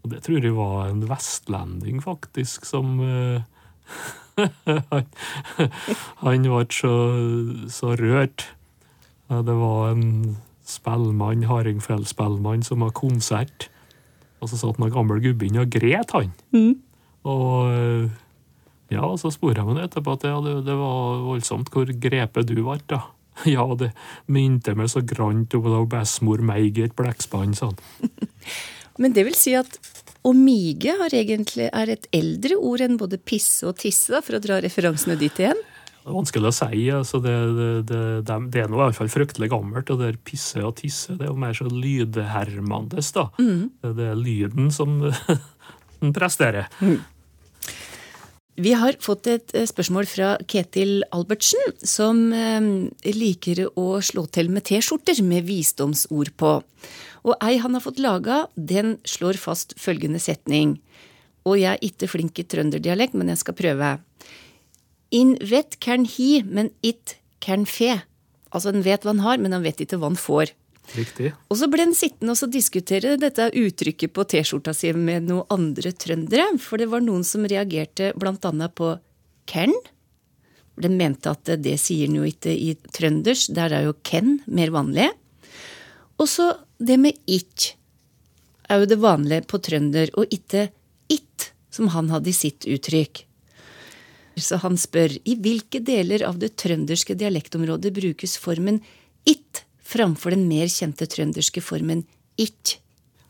Og 0.03 0.11
det 0.11 0.23
tror 0.25 0.43
jeg 0.43 0.55
var 0.57 0.89
en 0.89 1.05
vestlending, 1.07 2.01
faktisk, 2.03 2.65
som 2.67 2.97
eh, 2.99 3.45
han, 4.91 5.05
han 6.19 6.47
ble 6.49 6.65
så, 6.73 6.95
så 7.71 7.93
rørt. 7.95 8.49
Det 9.29 9.55
var 9.55 9.93
en 9.93 10.35
spellmann, 10.67 11.45
hardingfjellspellmann, 11.47 12.65
som 12.67 12.83
var 12.83 12.91
konsert. 12.97 13.69
Og 14.43 14.51
så 14.51 14.59
satt 14.59 14.81
den 14.81 14.91
gamle 14.91 15.21
gubben 15.23 15.55
og 15.61 15.71
gret, 15.71 16.11
han. 16.11 16.33
Og 17.23 17.71
eh, 17.71 18.11
ja, 18.91 19.07
så 19.15 19.31
spurte 19.31 19.63
jeg 19.63 19.69
meg 19.69 19.85
etterpå 19.85 20.17
at 20.17 20.25
det, 20.25 20.55
det 20.67 20.75
var 20.77 21.23
voldsomt 21.23 21.71
hvor 21.71 21.87
grepet 21.87 22.49
du 22.49 22.57
ble, 22.59 22.81
da. 22.91 23.05
Ja, 23.55 23.65
det 23.77 23.91
minte 24.31 24.75
meg 24.77 24.91
så 24.93 25.03
grant 25.05 25.53
om 25.57 25.89
bestemor 25.89 26.43
meig 26.45 26.79
i 26.79 26.87
et 26.87 26.95
blekkspann, 26.97 27.55
sa 27.57 27.71
han. 27.71 28.11
Men 29.01 29.15
det 29.15 29.25
vil 29.25 29.37
si 29.37 29.55
at 29.57 29.79
å 30.23 30.31
mige 30.37 30.93
har 30.99 31.13
egentlig 31.17 31.67
er 31.73 31.91
et 31.91 32.05
eldre 32.15 32.55
ord 32.55 32.83
enn 32.85 32.99
både 32.99 33.19
pisse 33.19 33.65
og 33.67 33.79
tisse, 33.81 34.13
da, 34.13 34.21
for 34.23 34.37
å 34.37 34.43
dra 34.43 34.61
referansene 34.63 35.17
dit 35.19 35.41
igjen. 35.41 35.59
Det 36.03 36.11
er 36.11 36.17
vanskelig 36.17 36.49
å 36.49 36.55
si. 36.55 36.79
altså 36.91 37.19
Det, 37.23 37.33
det, 37.57 37.67
det, 37.87 37.99
det, 38.51 38.61
er 38.61 38.71
nå 38.71 38.75
i 38.75 38.81
hvert 38.81 38.97
fall 38.97 39.11
fryktelig 39.11 39.47
gammelt. 39.53 39.87
Og 39.87 40.01
det 40.01 40.09
der 40.09 40.19
pisse 40.27 40.59
og 40.63 40.75
tisse 40.81 41.15
det 41.15 41.27
er 41.27 41.31
jo 41.31 41.39
mer 41.39 41.55
så 41.55 41.67
lydhermandes. 41.71 43.13
da. 43.15 43.29
Det, 43.39 43.93
det 43.99 44.09
er 44.11 44.19
lyden 44.19 44.67
som 44.75 44.99
den 46.03 46.15
presterer. 46.15 46.67
Vi 48.53 48.75
har 48.77 48.93
fått 49.01 49.25
et 49.31 49.53
eh, 49.57 49.65
spørsmål 49.65 50.05
fra 50.05 50.35
Ketil 50.45 51.01
Albertsen, 51.15 51.73
som 51.81 52.27
eh, 52.37 52.67
liker 53.15 53.63
å 53.79 53.97
slå 54.05 54.27
til 54.29 54.51
med 54.53 54.67
T-skjorter 54.69 55.23
med 55.25 55.47
visdomsord 55.47 56.29
på. 56.37 56.59
Og 57.23 57.33
ei 57.41 57.57
han 57.63 57.73
har 57.73 57.81
fått 57.81 58.01
laga, 58.03 58.43
den 58.53 58.99
slår 59.09 59.39
fast 59.41 59.73
følgende 59.81 60.21
setning. 60.21 60.77
Og 61.49 61.57
jeg 61.63 61.71
er 61.73 61.87
ikke 61.87 62.11
flink 62.11 62.37
i 62.37 62.45
trønderdialekt, 62.45 63.17
men 63.17 63.31
jeg 63.33 63.41
skal 63.41 63.57
prøve. 63.57 63.95
In 65.13 65.33
vet 65.41 65.79
kan 65.81 66.05
hi, 66.05 66.43
men 66.45 66.69
it 66.85 67.17
kan 67.41 67.65
fe. 67.65 68.03
Altså, 68.53 68.69
en 68.69 68.85
vet 68.85 69.01
hva 69.01 69.15
han 69.15 69.25
har, 69.25 69.41
men 69.41 69.55
han 69.55 69.65
vet 69.65 69.81
ikke 69.81 69.97
hva 69.97 70.11
han 70.11 70.19
får. 70.19 70.53
Riktig. 70.91 71.31
Og 71.47 71.57
så 71.57 71.69
ble 71.71 71.85
han 71.87 71.95
sittende 71.95 72.35
og 72.35 72.51
diskutere 72.51 73.15
dette 73.17 73.47
uttrykket 73.55 74.13
på 74.13 74.25
T-skjorta 74.29 74.73
si 74.75 74.91
med 74.93 75.29
noen 75.29 75.47
andre 75.53 75.93
trøndere, 75.95 76.51
for 76.61 76.81
det 76.81 76.89
var 76.91 77.03
noen 77.05 77.23
som 77.25 77.47
reagerte 77.47 78.11
annet 78.13 78.75
på 78.75 78.91
Ken. 79.49 79.73
Den 80.75 80.97
mente 80.99 81.31
at 81.31 81.49
det 81.63 81.77
sier 81.81 82.09
han 82.09 82.19
jo 82.19 82.27
ikke 82.27 82.51
i 82.51 82.73
trønders, 82.93 83.47
der 83.47 83.73
er 83.73 83.87
jo 83.87 83.97
Ken 84.03 84.41
mer 84.45 84.73
vanlig. 84.73 85.09
Og 86.19 86.29
så 86.29 86.51
det 86.77 86.99
med 86.99 87.17
«it» 87.25 87.73
er 88.69 88.81
jo 88.81 88.89
det 88.89 88.99
vanlige 89.01 89.43
på 89.47 89.59
trønder, 89.59 90.09
og 90.17 90.31
ikke 90.31 90.69
it, 91.11 91.51
som 91.73 91.89
han 91.93 92.09
hadde 92.13 92.31
i 92.31 92.35
sitt 92.35 92.67
uttrykk. 92.69 93.25
Så 94.39 94.57
han 94.63 94.77
spør 94.79 95.13
i 95.29 95.35
hvilke 95.37 95.81
deler 95.83 96.23
av 96.25 96.39
det 96.41 96.55
trønderske 96.57 97.15
dialektområdet 97.17 97.91
brukes 97.93 98.37
formen 98.41 98.79
it 99.29 99.62
framfor 99.93 100.35
den 100.35 100.47
mer 100.49 100.71
kjente 100.71 101.07
trønderske 101.09 101.63
formen 101.63 102.03
itj. 102.41 102.79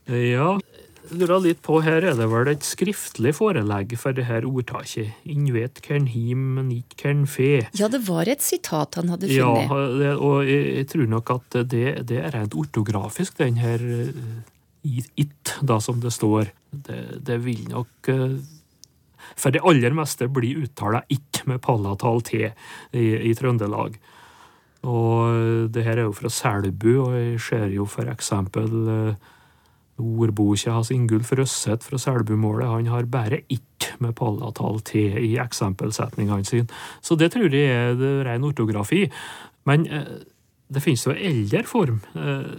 Ja, 0.08 0.56
lurer 1.12 1.42
litt 1.44 1.62
på 1.66 1.80
her 1.84 2.06
er 2.06 2.16
det 2.18 2.28
vel 2.32 2.50
et 2.52 2.66
skriftlig 2.68 3.34
forelegg 3.38 3.96
for 4.00 4.16
det 4.16 4.26
her 4.28 4.48
ordtaket. 4.48 5.14
Innvet 5.30 5.82
kern 5.86 6.08
him, 6.12 6.54
men 6.58 6.72
ikk 6.76 6.96
kern 7.00 7.26
fe. 7.30 7.66
Ja, 7.80 7.90
det 7.92 8.04
var 8.08 8.30
et 8.32 8.44
sitat 8.44 9.00
han 9.00 9.12
hadde 9.14 9.30
funnet. 9.30 9.76
Ja, 10.04 10.16
og 10.16 10.48
jeg, 10.48 10.88
tror 10.92 11.08
nok 11.12 11.36
at 11.38 11.60
det, 11.72 11.86
det 12.10 12.20
er 12.24 12.34
rent 12.36 12.58
ortografisk, 12.58 13.38
den 13.42 13.60
her 13.62 13.84
eh, 13.84 15.06
it, 15.16 15.56
da 15.62 15.80
som 15.84 16.02
det 16.04 16.14
står. 16.16 16.52
Det, 16.72 17.04
det 17.24 17.40
vil 17.46 17.68
nok 17.72 18.12
eh, 18.12 18.40
for 19.40 19.54
det 19.56 19.64
aller 19.66 19.96
meste 19.96 20.28
bli 20.32 20.54
uttala 20.62 21.04
ikk 21.12 21.44
med 21.50 21.62
palatal 21.64 22.22
t 22.26 22.44
i, 22.44 22.50
i 23.00 23.32
Trøndelag. 23.38 23.96
Og 24.84 25.70
det 25.72 25.86
her 25.86 26.02
er 26.02 26.10
jo 26.10 26.16
fra 26.16 26.32
Selbu, 26.32 26.90
og 27.06 27.14
jeg 27.16 27.40
ser 27.40 27.70
jo 27.72 27.86
for 27.88 28.10
eksempel 28.12 28.90
eh, 28.92 29.30
ordboka 30.02 30.74
hans 30.76 30.92
Ingulf 30.92 31.32
Røsseth 31.38 31.88
fra 31.88 32.00
Selbumålet. 32.02 32.68
Han 32.68 32.90
har 32.92 33.08
bare 33.08 33.44
ett 33.48 33.94
med 34.04 34.16
pallatall 34.20 34.82
T 34.84 35.06
i 35.22 35.38
eksempelsetningene 35.40 36.44
sine. 36.48 36.68
Så 37.00 37.16
det 37.16 37.32
tror 37.36 37.54
jeg 37.54 37.72
er 37.72 38.26
ren 38.28 38.44
ortografi. 38.44 39.06
Men 39.70 39.88
eh, 39.88 40.20
det 40.74 40.84
finnes 40.84 41.08
jo 41.08 41.16
eldre 41.16 41.64
form. 41.70 42.02
Eh, 42.18 42.54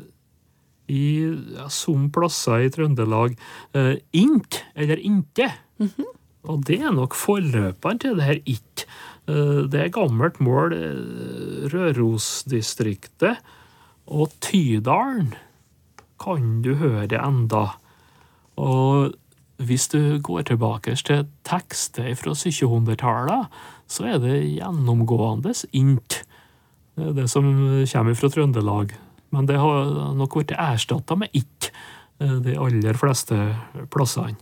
I 0.94 1.04
ja, 1.58 1.68
som 1.68 2.10
plasser 2.12 2.64
i 2.66 2.72
Trøndelag. 2.72 3.36
Int, 4.12 4.58
eller 4.76 5.00
inte. 5.00 5.46
Og 6.44 6.60
det 6.68 6.76
er 6.84 6.92
nok 6.92 7.16
forløperen 7.16 8.00
til 8.02 8.18
det 8.18 8.26
her 8.28 8.40
it. 8.44 8.84
Eh, 9.28 9.64
Det 9.68 9.80
er 9.80 9.88
gammelt 9.94 10.40
mål, 10.40 10.72
eh, 10.72 11.68
Rørosdistriktet 11.72 13.38
og 14.06 14.32
Tydalen 14.40 15.34
kan 16.20 16.62
du 16.62 16.74
høre 16.74 17.20
enda. 17.20 17.74
Og 18.56 19.14
hvis 19.58 19.88
du 19.88 20.18
går 20.18 20.44
tilbake 20.50 20.94
til 20.96 21.26
tekster 21.44 22.14
fra 22.14 22.34
1700-tallet, 22.34 23.48
så 23.88 24.14
er 24.14 24.18
det 24.18 24.58
gjennomgående 24.58 25.54
int. 25.72 26.22
Det 26.96 27.08
er 27.08 27.12
det 27.16 27.28
som 27.30 27.44
kommer 27.90 28.14
fra 28.14 28.28
Trøndelag. 28.28 28.94
Men 29.32 29.46
det 29.46 29.56
har 29.58 30.14
nok 30.14 30.36
blitt 30.36 30.54
erstatta 30.54 31.16
med 31.16 31.28
it, 31.32 31.70
eh, 32.20 32.38
de 32.44 32.56
aller 32.56 32.94
fleste 32.94 33.56
plassene. 33.90 34.36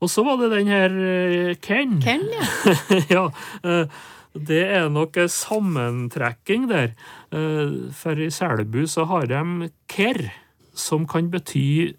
Og 0.00 0.08
så 0.08 0.24
var 0.24 0.38
det 0.40 0.50
den 0.54 0.70
her 0.70 0.94
eh, 0.96 1.54
Ken. 1.60 1.98
Ken, 2.00 2.24
ja. 2.32 2.46
ja, 3.14 3.24
eh, 3.64 4.00
det 4.34 4.62
er 4.64 4.88
nok 4.92 5.18
en 5.20 5.32
sammentrekking 5.32 6.68
der. 6.70 6.94
Eh, 7.34 7.92
For 7.96 8.16
i 8.16 8.30
Selbu 8.32 8.86
så 8.88 9.04
har 9.10 9.28
de 9.28 9.70
ker, 9.90 10.30
som 10.74 11.06
kan 11.08 11.28
bety 11.32 11.92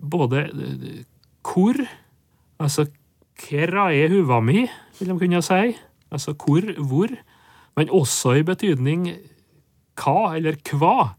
både 0.00 0.48
hvor, 1.46 1.78
altså 2.60 2.86
Kera 3.40 3.88
er 3.96 4.12
huva 4.12 4.40
mi, 4.44 4.66
vil 4.98 5.08
de 5.08 5.16
kunne 5.18 5.40
si. 5.42 5.76
Altså 6.12 6.34
hvor, 6.36 6.66
hvor. 6.76 7.14
Men 7.76 7.92
også 7.94 8.34
i 8.36 8.44
betydning 8.44 9.06
hva 9.96 10.34
eller 10.36 10.58
kva. 10.66 11.14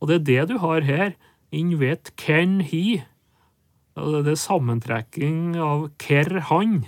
Og 0.00 0.10
det 0.10 0.16
er 0.16 0.26
det 0.26 0.48
du 0.50 0.58
har 0.58 0.82
her. 0.86 1.12
In 1.52 1.76
vet 1.78 2.10
ken 2.18 2.60
hi. 2.64 3.02
Det 3.98 4.32
er 4.32 4.38
sammentrekking 4.38 5.58
av 5.60 5.88
ker 6.00 6.30
han, 6.50 6.82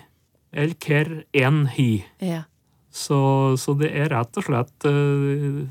eller 0.53 0.75
ker 0.81 1.23
en 1.33 1.67
hi. 1.75 2.05
ja. 2.23 2.45
Så, 2.93 3.57
så 3.57 3.73
det 3.81 3.88
er 3.97 4.11
rett 4.12 4.37
og 4.37 4.45
slett 4.45 4.85
uh, 4.85 5.62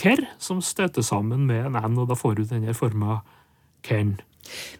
ker 0.00 0.22
som 0.40 0.62
støter 0.64 1.04
sammen 1.04 1.42
med 1.44 1.66
en 1.68 1.76
n, 1.76 1.98
og 2.00 2.08
da 2.08 2.16
får 2.16 2.38
du 2.38 2.46
denne 2.48 2.72
forma 2.72 3.18
ken. 3.84 4.14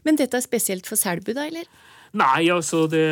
Men 0.09 0.17
dette 0.17 0.39
er 0.39 0.47
spesielt 0.47 0.89
for 0.89 0.97
Selbu, 0.97 1.35
da, 1.37 1.45
eller? 1.51 1.69
Nei, 2.17 2.49
altså, 2.51 2.87
det, 2.91 3.05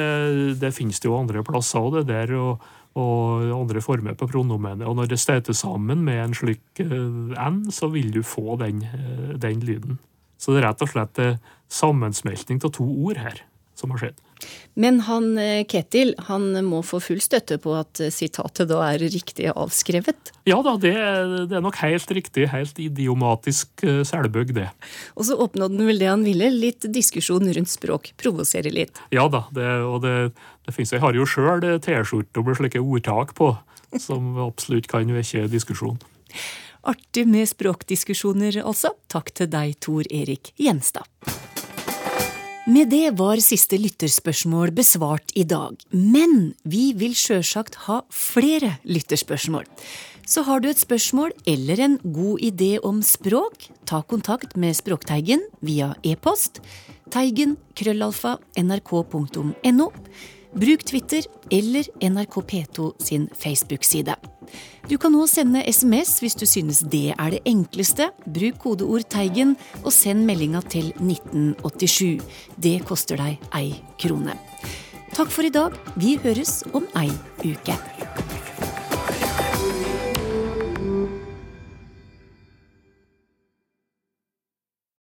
det 0.59 0.73
finnes 0.75 0.99
det 0.99 1.11
jo 1.11 1.19
andre 1.19 1.45
plasser 1.45 1.85
òg, 1.85 2.01
det 2.01 2.09
der, 2.09 2.33
og, 2.41 2.65
og 2.99 3.53
andre 3.61 3.85
former 3.85 4.17
på 4.19 4.31
pronomenet. 4.33 4.89
Og 4.89 4.97
når 4.97 5.13
det 5.13 5.21
støter 5.21 5.53
sammen 5.53 6.01
med 6.09 6.25
en 6.25 6.39
slik 6.41 6.81
uh, 6.81 7.37
n, 7.37 7.67
så 7.69 7.93
vil 7.93 8.09
du 8.17 8.23
få 8.25 8.57
den, 8.65 8.83
uh, 8.89 9.37
den 9.37 9.61
lyden. 9.69 10.01
Så 10.39 10.55
det 10.55 10.63
er 10.63 10.69
rett 10.71 10.83
og 10.85 10.91
slett 10.93 11.19
eh, 11.19 11.39
sammensmeltning 11.73 12.61
av 12.65 12.75
to 12.77 12.85
ord 12.85 13.21
her 13.21 13.45
som 13.79 13.93
har 13.95 14.03
skjedd. 14.03 14.19
Men 14.79 15.01
han 15.07 15.33
eh, 15.39 15.65
Ketil 15.67 16.13
han 16.29 16.51
må 16.67 16.81
få 16.87 17.01
full 17.03 17.21
støtte 17.23 17.59
på 17.63 17.75
at 17.79 18.01
eh, 18.03 18.13
sitatet 18.15 18.71
da 18.71 18.81
er 18.87 19.03
riktig 19.03 19.49
avskrevet. 19.51 20.33
Ja 20.49 20.61
da, 20.67 20.77
det, 20.81 20.95
det 21.51 21.59
er 21.59 21.65
nok 21.65 21.79
helt 21.83 22.13
riktig, 22.15 22.49
helt 22.53 22.79
idiomatisk 22.83 23.85
uh, 23.87 24.03
selbøgg, 24.07 24.55
det. 24.57 24.69
Og 25.19 25.27
så 25.29 25.39
oppnådde 25.39 25.81
han 25.81 25.91
vel 25.91 26.03
det 26.03 26.11
han 26.11 26.27
ville, 26.27 26.51
litt 26.55 26.87
diskusjon 26.95 27.51
rundt 27.55 27.73
språk. 27.73 28.13
Provosere 28.21 28.73
litt. 28.75 29.03
Ja 29.15 29.27
da, 29.33 29.45
det, 29.55 29.67
og 29.87 30.01
det, 30.07 30.15
det 30.67 30.77
finnes 30.77 30.95
Jeg 30.95 31.05
har 31.05 31.19
jo 31.19 31.27
sjøl 31.29 31.67
T-skjorte 31.83 32.47
med 32.47 32.59
slike 32.61 32.83
ordtak 32.83 33.35
på, 33.39 33.53
som 33.99 34.39
absolutt 34.47 34.89
kan 34.91 35.11
vekke 35.19 35.49
diskusjon. 35.51 35.99
Artig 36.89 37.27
med 37.29 37.51
språkdiskusjoner, 37.51 38.63
altså. 38.63 38.95
Takk 39.11 39.35
til 39.35 39.51
deg, 39.51 39.77
Tor 39.83 40.07
Erik 40.15 40.55
Gjenstad. 40.57 41.09
Med 42.69 42.91
det 42.93 43.15
var 43.17 43.41
siste 43.41 43.79
lytterspørsmål 43.81 44.75
besvart 44.77 45.33
i 45.41 45.47
dag, 45.49 45.79
men 45.89 46.51
vi 46.69 46.91
vil 47.01 47.15
sjølsagt 47.17 47.79
ha 47.87 48.03
flere 48.13 48.75
lytterspørsmål. 48.85 49.65
Så 50.29 50.45
har 50.45 50.61
du 50.61 50.69
et 50.69 50.77
spørsmål 50.77 51.33
eller 51.49 51.81
en 51.81 51.97
god 52.05 52.45
idé 52.45 52.75
om 52.85 53.01
språk, 53.01 53.71
ta 53.89 54.03
kontakt 54.05 54.53
med 54.61 54.77
Språkteigen 54.77 55.47
via 55.65 55.95
e-post 56.05 56.61
teigen 57.09 57.57
krøllalfa 57.73 58.37
nrk.no. 58.61 59.89
Bruk 60.53 60.85
Twitter 60.85 61.23
eller 61.51 61.87
NRK 62.01 62.41
P2 62.51 62.93
sin 63.03 63.29
Facebook-side. 63.37 64.17
Du 64.89 64.97
kan 64.97 65.13
nå 65.13 65.27
sende 65.29 65.61
SMS 65.69 66.15
hvis 66.23 66.37
du 66.39 66.47
synes 66.49 66.81
det 66.89 67.13
er 67.13 67.35
det 67.35 67.43
enkleste. 67.49 68.09
Bruk 68.25 68.63
kodeord 68.63 69.05
Teigen 69.13 69.57
og 69.83 69.93
send 69.93 70.25
meldinga 70.29 70.63
til 70.73 70.93
1987. 70.97 72.25
Det 72.57 72.79
koster 72.89 73.21
deg 73.21 73.51
ei 73.59 73.75
krone. 74.01 74.39
Takk 75.13 75.33
for 75.35 75.45
i 75.45 75.53
dag. 75.53 75.77
Vi 76.01 76.17
høres 76.25 76.63
om 76.73 76.89
ei 76.97 77.11
uke. 77.45 77.77